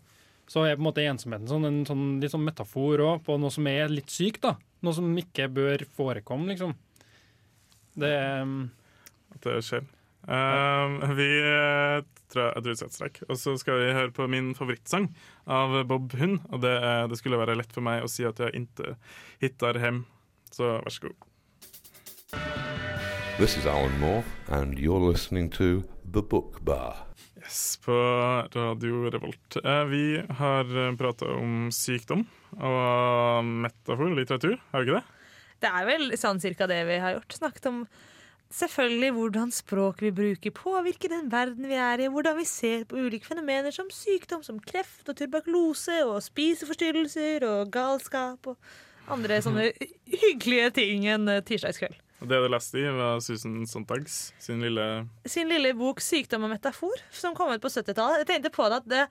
så 0.50 0.64
er 0.66 0.74
på 0.74 0.82
en 0.82 0.88
måte 0.88 1.04
ensomheten 1.06 1.46
sånn, 1.48 1.66
en 1.68 1.82
sånn, 1.86 2.06
litt 2.22 2.34
sånn 2.34 2.46
metafor 2.46 2.98
også, 2.98 3.22
på 3.28 3.36
noe 3.38 3.54
som 3.54 3.68
er 3.70 3.92
litt 3.92 4.10
sykt. 4.10 4.42
da. 4.42 4.56
Noe 4.82 4.96
som 4.96 5.12
ikke 5.18 5.46
bør 5.54 5.84
forekomme, 5.94 6.50
liksom. 6.50 6.74
Det 7.94 8.10
um, 8.42 8.56
At 9.36 9.46
det 9.46 9.60
skjer. 9.68 9.86
Uh, 10.22 11.12
vi 11.18 11.28
eh, 11.28 12.02
tror 12.30 12.44
jeg, 12.44 12.62
tror 12.62 12.68
vi 12.68 12.74
setter 12.80 12.96
strek. 12.96 13.22
Og 13.28 13.38
så 13.38 13.54
skal 13.60 13.78
vi 13.78 13.94
høre 13.94 14.12
på 14.14 14.26
min 14.30 14.50
favorittsang 14.58 15.12
av 15.46 15.78
Bob 15.86 16.14
Hund. 16.18 16.42
Og 16.50 16.64
det, 16.64 16.74
det 17.12 17.20
skulle 17.20 17.38
være 17.38 17.56
lett 17.60 17.74
for 17.74 17.86
meg 17.86 18.02
å 18.02 18.10
si 18.10 18.26
at 18.26 18.42
jeg 18.42 18.64
ikke 18.64 18.96
hittar 19.44 19.78
hem. 19.82 20.02
Så 20.52 20.68
vær 20.84 20.92
så 20.92 21.08
god. 21.08 21.16
This 23.38 23.56
is 23.56 23.64
Alan 23.66 23.98
Moore, 23.98 24.24
and 24.48 24.78
you're 24.78 25.00
listening 25.00 25.48
to 25.56 25.82
The 26.12 26.22
Book 26.22 26.60
Bar. 26.60 27.06
Yes, 27.40 27.78
på 27.80 27.94
Radio 28.54 29.08
Revolt. 29.10 29.56
Eh, 29.64 29.84
vi 29.88 30.04
har 30.28 30.68
prata 31.00 31.26
om 31.38 31.70
sykdom 31.72 32.26
og 32.60 33.48
metafor, 33.64 34.12
litteratur. 34.14 34.60
Har 34.70 34.84
vi 34.84 34.90
ikke 34.90 35.00
det? 35.00 35.22
Det 35.62 35.70
er 35.72 35.88
vel 35.88 36.12
sånn 36.20 36.42
cirka 36.42 36.68
det 36.70 36.82
vi 36.86 37.00
har 37.00 37.16
gjort. 37.16 37.38
Snakket 37.40 37.70
om 37.70 37.82
selvfølgelig 38.52 39.10
hvordan 39.16 39.52
språk 39.56 40.04
vi 40.04 40.12
bruker, 40.14 40.52
påvirker 40.52 41.14
den 41.14 41.32
verden 41.32 41.68
vi 41.70 41.80
er 41.80 42.04
i, 42.04 42.12
hvordan 42.12 42.36
vi 42.36 42.46
ser 42.48 42.84
på 42.84 43.00
ulike 43.00 43.30
fenomener 43.30 43.72
som 43.72 43.88
sykdom, 43.88 44.44
som 44.44 44.60
kreft 44.60 45.08
og 45.08 45.16
tuberkulose 45.16 46.02
og 46.04 46.20
spiseforstyrrelser 46.28 47.48
og 47.48 47.72
galskap 47.72 48.52
og 48.52 48.58
andre 49.14 49.42
sånne 49.44 49.68
hyggelige 50.12 50.72
ting 50.80 51.06
en 51.12 51.28
eh, 51.30 51.42
tirsdagskveld. 51.46 51.98
Og 52.22 52.28
det 52.30 52.38
du 52.38 52.48
leste 52.52 52.78
i, 52.78 52.84
var 52.94 53.18
Susan 53.24 53.64
Sontags 53.66 54.18
sin 54.38 54.62
lille 54.62 54.84
sin 55.26 55.50
lille 55.50 55.72
bok 55.74 55.98
'Sykdom 56.00 56.46
og 56.46 56.52
metafor', 56.54 57.02
som 57.10 57.34
kom 57.34 57.50
ut 57.50 57.62
på 57.62 57.72
70-tallet. 57.72 58.22
Jeg 58.22 58.28
tenkte 58.30 58.52
på 58.54 58.68
det 58.70 58.78
at 58.78 58.90
det, 58.92 59.06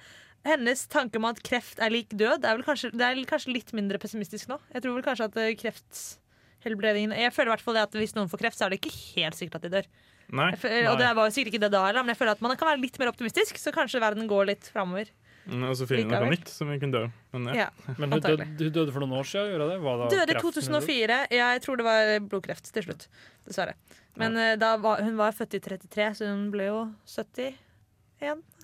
Hennes 0.48 0.88
tanke 0.90 1.20
om 1.20 1.28
at 1.30 1.42
kreft 1.46 1.78
er 1.84 1.92
lik 1.94 2.10
død, 2.18 2.40
det 2.42 2.50
er 2.50 2.58
vel 2.58 2.66
kanskje, 2.66 2.90
det 2.98 3.06
er 3.06 3.20
kanskje 3.30 3.54
litt 3.54 3.76
mindre 3.78 4.00
pessimistisk 4.02 4.50
nå. 4.50 4.58
Jeg 4.74 4.82
tror 4.82 4.96
vel 4.96 5.06
kanskje 5.06 5.28
at 5.30 5.38
eh, 5.38 5.52
Jeg 5.54 7.34
føler 7.36 7.50
i 7.50 7.54
hvert 7.54 7.62
fall 7.62 7.78
det 7.78 7.84
at 7.84 7.98
hvis 8.00 8.16
noen 8.16 8.32
får 8.32 8.42
kreft, 8.42 8.58
så 8.58 8.66
er 8.66 8.74
det 8.74 8.80
ikke 8.82 8.96
helt 9.20 9.38
sikkert 9.38 9.60
at 9.60 9.68
de 9.68 9.74
dør. 9.76 9.92
Nei. 10.32 10.50
Føler, 10.56 10.88
og 10.90 10.98
det 10.98 11.12
var 11.14 11.28
jo 11.28 11.36
sikkert 11.36 11.54
ikke 11.54 11.66
det 11.66 11.74
da 11.76 11.84
heller, 11.86 12.06
men 12.06 12.14
jeg 12.16 12.22
føler 12.22 12.38
at 12.38 12.42
man 12.42 12.56
kan 12.58 12.72
være 12.72 12.82
litt 12.82 12.98
mer 13.02 13.12
optimistisk, 13.12 13.60
så 13.60 13.74
kanskje 13.76 14.02
verden 14.02 14.30
går 14.32 14.50
litt 14.50 14.70
framover. 14.72 15.12
Mm, 15.50 15.64
Og 15.70 15.76
så 15.80 15.88
finner 15.90 16.06
vi 16.06 16.26
noe 16.26 16.34
nytt 16.36 16.50
som 16.54 16.70
hun 16.70 16.80
kunne 16.80 16.94
dø. 16.94 17.08
Men 17.34 17.48
ja. 17.56 17.70
Ja, 17.72 17.96
Men 17.98 18.12
hun 18.14 18.22
døde, 18.22 18.46
hun 18.46 18.74
døde 18.76 18.92
for 18.94 19.02
noen 19.02 19.16
år 19.18 19.26
siden, 19.26 19.50
gjorde 19.56 19.70
det? 19.72 19.80
Var 19.82 19.98
det 20.04 20.10
Døde 20.14 20.22
i 20.22 20.36
kreft 20.38 20.46
hun 20.46 20.54
2004. 20.54 21.18
Jeg 21.34 21.62
tror 21.66 21.80
det 21.82 21.86
var 21.88 22.12
blodkreft 22.30 22.70
til 22.76 22.84
slutt. 22.86 23.08
Dessverre. 23.50 23.74
Men 24.22 24.36
ja. 24.38 24.56
da 24.62 24.76
var, 24.78 25.02
hun 25.02 25.18
var 25.18 25.32
født 25.34 25.56
i 25.58 25.60
33, 25.64 26.08
så 26.20 26.30
hun 26.30 26.50
ble 26.54 26.68
jo 26.70 26.80
71. 27.10 27.56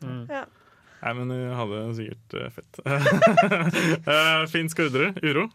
Mm. 0.03 0.23
Ja. 0.29 0.43
Nei, 1.01 1.13
men 1.13 1.29
hun 1.33 1.55
hadde 1.57 1.81
sikkert 1.97 2.37
uh, 2.37 2.49
fett. 2.53 2.79
uh, 2.85 4.45
fin 4.53 4.69
Skårderud. 4.69 5.19
Uro. 5.23 5.47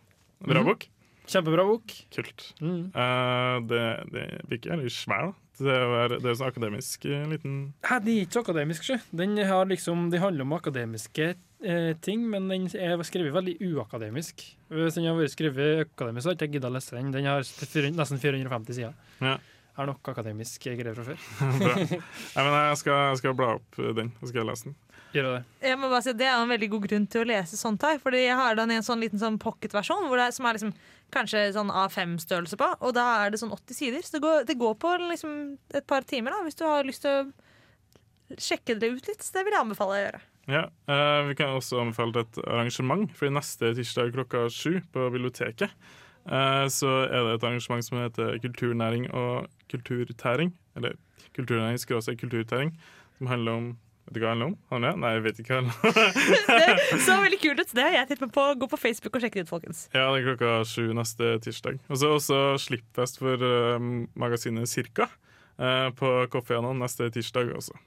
Bra 0.42 0.60
Mhm. 0.62 0.68
bok. 0.72 0.88
Kjempebra 1.30 1.64
bok. 1.66 1.92
Kult. 2.14 2.48
Mm. 2.60 2.90
Uh, 2.94 3.60
det, 3.70 3.82
det 4.10 4.26
virker 4.50 4.80
litt 4.82 4.94
svær, 4.94 5.30
da. 5.30 5.38
Det 5.58 5.68
er, 5.68 6.14
det 6.16 6.30
er 6.30 6.36
så 6.38 6.48
akademisk 6.48 7.04
eh, 7.04 7.24
liten 7.28 7.56
Hæ, 7.84 7.98
det 8.02 8.12
er 8.14 8.26
ikke 8.26 8.38
så 8.38 8.42
akademisk, 8.46 8.86
sjø. 8.88 8.96
Den 9.12 9.36
har 9.36 9.66
liksom, 9.68 10.06
det 10.12 10.22
handler 10.22 10.46
om 10.46 10.54
akademiske 10.56 11.26
eh, 11.34 11.90
ting, 12.00 12.24
men 12.32 12.48
den 12.48 12.68
er 12.72 13.02
skrevet 13.04 13.34
veldig 13.36 13.58
uakademisk. 13.68 14.46
Hvis 14.72 14.96
den 14.96 15.10
har 15.10 15.18
vært 15.18 15.34
skrevet 15.34 15.84
akademisk, 15.84 16.24
så 16.24 16.32
har 16.32 16.38
jeg 16.38 16.48
ikke 16.48 16.58
gidda 16.58 16.70
å 16.72 16.76
lese 16.78 16.96
den. 16.96 17.12
Den 17.14 17.28
har 17.28 17.44
nesten 17.44 18.22
450 18.22 18.78
sider. 18.78 18.96
Ja. 19.20 19.36
Har 19.76 19.88
nok 19.88 20.08
akademisk 20.12 20.64
greier 20.64 20.96
fra 20.96 21.04
før. 21.12 21.28
Bra. 21.62 21.76
Nei, 21.76 22.00
men 22.40 22.56
jeg 22.56 22.80
skal, 22.80 23.04
jeg 23.12 23.20
skal 23.22 23.36
bla 23.36 23.54
opp 23.58 23.84
den, 24.00 24.12
så 24.20 24.32
skal 24.32 24.42
jeg 24.42 24.50
lese 24.50 24.70
den. 24.70 24.80
Gjør 25.12 25.28
det. 25.28 25.40
Jeg 25.60 25.76
må 25.76 25.88
bare 25.92 26.04
si 26.06 26.12
Det 26.16 26.24
er 26.24 26.38
en 26.40 26.48
veldig 26.48 26.68
god 26.72 26.84
grunn 26.86 27.06
til 27.12 27.22
å 27.22 27.28
lese 27.28 27.58
sånt 27.60 27.84
her. 27.84 27.98
Fordi 28.00 28.22
jeg 28.24 28.36
har 28.38 28.56
den 28.56 28.72
i 28.72 28.78
en 28.80 28.86
sånn 28.86 29.02
liten 29.02 29.20
sånn 29.20 29.36
pocketversjon 29.40 30.08
er, 30.08 30.30
som 30.32 30.48
er 30.48 30.56
liksom 30.56 30.72
kanskje 31.12 31.44
sånn 31.54 31.70
A5-størrelse 31.70 32.58
på. 32.60 32.68
Og 32.80 32.94
da 32.96 33.06
er 33.22 33.32
det 33.32 33.40
sånn 33.42 33.54
80 33.54 33.78
sider. 33.78 34.04
Så 34.04 34.16
det 34.16 34.22
går, 34.24 34.44
det 34.48 34.58
går 34.60 34.76
på 34.80 34.92
liksom 35.04 35.38
et 35.76 35.86
par 35.88 36.06
timer 36.08 36.34
da 36.34 36.42
hvis 36.46 36.58
du 36.58 36.64
har 36.66 36.88
lyst 36.88 37.04
til 37.04 37.20
å 37.20 38.36
sjekke 38.40 38.78
det 38.80 38.92
ut 38.96 39.10
litt. 39.10 39.22
Så 39.22 39.36
det 39.36 39.46
vil 39.46 39.56
jeg 39.56 39.64
anbefale 39.66 39.96
å 39.96 40.02
gjøre. 40.02 40.22
Ja, 40.50 40.64
eh, 40.90 41.28
Vi 41.28 41.36
kan 41.38 41.54
også 41.54 41.80
anbefale 41.82 42.24
et 42.24 42.38
arrangement. 42.46 43.12
For 43.14 43.30
neste 43.30 43.74
tirsdag 43.76 44.14
klokka 44.16 44.48
sju 44.50 44.80
på 44.92 45.06
biblioteket 45.14 45.70
eh, 45.70 46.66
så 46.72 46.96
er 47.06 47.28
det 47.28 47.36
et 47.36 47.46
arrangement 47.46 47.84
som 47.86 48.00
heter 48.00 48.40
Kulturnæring 48.42 49.08
og 49.12 49.46
kulturtæring. 49.70 50.52
Eller 50.76 50.96
kulturnæring 51.36 51.78
skråstrek 51.78 52.18
kulturtæring. 52.24 52.74
Som 53.18 53.30
handler 53.30 53.52
om 53.52 53.72
Vet 54.06 54.16
du 54.16 54.20
hva 54.20 54.26
det 54.26 54.32
handler 54.32 54.48
om? 54.50 54.84
er? 54.84 54.96
Nei, 54.98 55.10
jeg 55.14 55.24
vet 55.26 55.40
ikke 55.42 55.58
hva 55.58 55.62
det. 55.68 56.06
Det 56.92 57.00
så 57.06 57.16
veldig 57.22 57.40
kult 57.42 57.62
ut. 57.62 57.74
Det 57.78 57.84
har 57.86 57.96
jeg 57.96 58.08
tippet 58.12 58.32
på. 58.34 58.46
Gå 58.58 58.68
på 58.72 58.80
Facebook 58.80 59.18
og 59.18 59.24
sjekk 59.24 59.38
det 59.38 59.44
ut, 59.46 59.52
folkens. 59.52 59.84
Ja, 59.94 60.08
det 60.10 60.22
er 60.22 60.26
klokka 60.32 60.54
sju 60.68 60.90
neste 60.96 61.36
tirsdag. 61.44 61.78
Og 61.88 62.00
så 62.00 62.10
også 62.16 62.40
slippfest 62.60 63.20
for 63.22 63.44
uh, 63.46 63.78
magasinet 64.18 64.70
Cirka 64.70 65.06
uh, 65.06 65.88
på 65.96 66.14
Coffee 66.34 66.58
Anon 66.58 66.82
neste 66.82 67.08
tirsdag 67.14 67.54
også. 67.54 67.78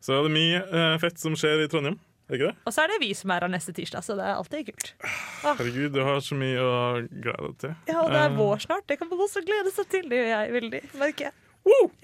Så 0.00 0.14
det 0.14 0.30
er 0.30 0.36
mye 0.36 0.62
uh, 0.70 0.98
fett 1.02 1.18
som 1.20 1.34
skjer 1.38 1.64
i 1.64 1.70
Trondheim. 1.72 1.98
Ikke 2.26 2.48
det? 2.48 2.54
Og 2.66 2.74
så 2.74 2.82
er 2.82 2.90
det 2.90 2.98
vi 3.04 3.12
som 3.14 3.30
er 3.30 3.44
her 3.46 3.50
neste 3.52 3.72
tirsdag, 3.74 4.02
så 4.02 4.16
det 4.18 4.24
er 4.26 4.34
alltid 4.34 4.66
kult. 4.66 4.88
Ah, 5.06 5.52
Herregud, 5.54 5.92
du 5.94 6.00
har 6.02 6.18
så 6.26 6.34
mye 6.38 6.58
å 6.58 6.78
glede 7.06 7.50
deg 7.52 7.58
til. 7.62 7.74
ja, 7.92 8.00
og 8.02 8.10
det 8.10 8.18
er 8.18 8.32
Eh, 8.32 8.38
vår 8.40 8.64
snart. 8.66 8.86
Det 8.90 8.98
kan 8.98 9.10
man 9.10 9.22
også 9.22 9.42
glede 9.46 9.70
seg 9.74 9.86
til. 9.92 10.08
Det 10.10 10.18
gjør 10.18 10.32
jeg 10.32 10.54
veldig, 10.56 10.80
merker 10.98 11.28
jeg. 11.28 11.36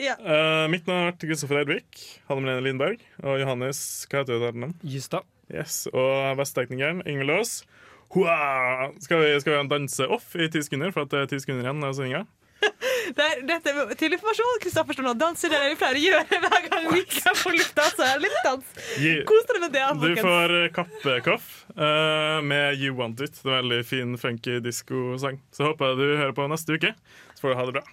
Ja. 0.02 0.16
eh, 0.18 0.64
mitt 0.72 0.88
navn 0.88 1.04
har 1.04 1.12
vært 1.12 1.22
Kristoffer 1.28 1.60
Eidvik, 1.60 2.00
Hanne 2.26 2.42
Melene 2.42 2.64
Lindberg 2.66 3.02
og 3.22 3.38
Johannes 3.38 3.78
Hva 4.10 4.22
heter 4.22 4.40
du 4.40 4.46
til 4.48 4.60
navn? 4.64 4.74
Justad. 4.82 5.28
Yes, 5.52 5.84
og 5.92 6.36
besteteknikeren 6.40 7.02
Ingvild 7.06 7.34
Aas. 7.36 7.60
Skal 8.12 9.22
vi, 9.22 9.32
skal 9.40 9.54
vi 9.54 9.68
danse 9.70 10.06
off 10.08 10.34
i 10.36 10.48
ti 10.52 10.62
sekunder, 10.64 10.92
for 10.92 11.06
at 11.06 11.12
det 11.12 11.20
er 11.22 11.30
ti 11.30 11.38
sekunder 11.42 11.68
igjen 11.68 11.84
av 11.86 11.94
sendinga? 11.96 12.24
Det 13.12 13.24
er, 13.24 13.40
dette, 13.42 13.72
til 13.98 14.14
informasjon, 14.14 14.60
Kristoffer 14.62 14.94
står 14.94 15.06
nå 15.08 15.14
og 15.16 15.18
danser. 15.18 15.50
Det 15.50 15.56
er 15.58 15.64
det 15.64 15.72
vi 15.72 15.78
pleier 15.80 15.98
å 15.98 16.02
gjøre 16.02 16.38
hver 16.44 16.66
gang 16.68 16.84
vi 16.92 17.00
er 17.02 17.38
på 17.40 17.54
lufta. 17.56 17.86
Så 17.90 18.04
er 18.06 18.12
det 18.12 18.28
litt 18.28 18.36
dans. 18.46 18.68
Kos 19.28 19.48
dere 19.48 19.62
med 19.64 19.74
det. 19.74 19.86
Du 20.02 20.20
får 20.22 20.54
kappekoff 20.76 21.48
uh, 21.74 22.38
med 22.46 22.78
You 22.78 22.94
Want 22.98 23.24
It. 23.24 23.40
Det 23.40 23.50
er 23.50 23.56
en 23.56 23.58
veldig 23.64 23.80
fin, 23.88 24.14
funky 24.22 24.60
diskosang. 24.62 25.40
Så 25.50 25.66
håper 25.66 25.92
jeg 25.92 25.98
du 25.98 26.06
hører 26.22 26.36
på 26.38 26.46
neste 26.52 26.78
uke. 26.78 26.94
Så 27.34 27.42
får 27.42 27.52
du 27.52 27.58
ha 27.58 27.66
det 27.72 27.76
bra. 27.80 27.84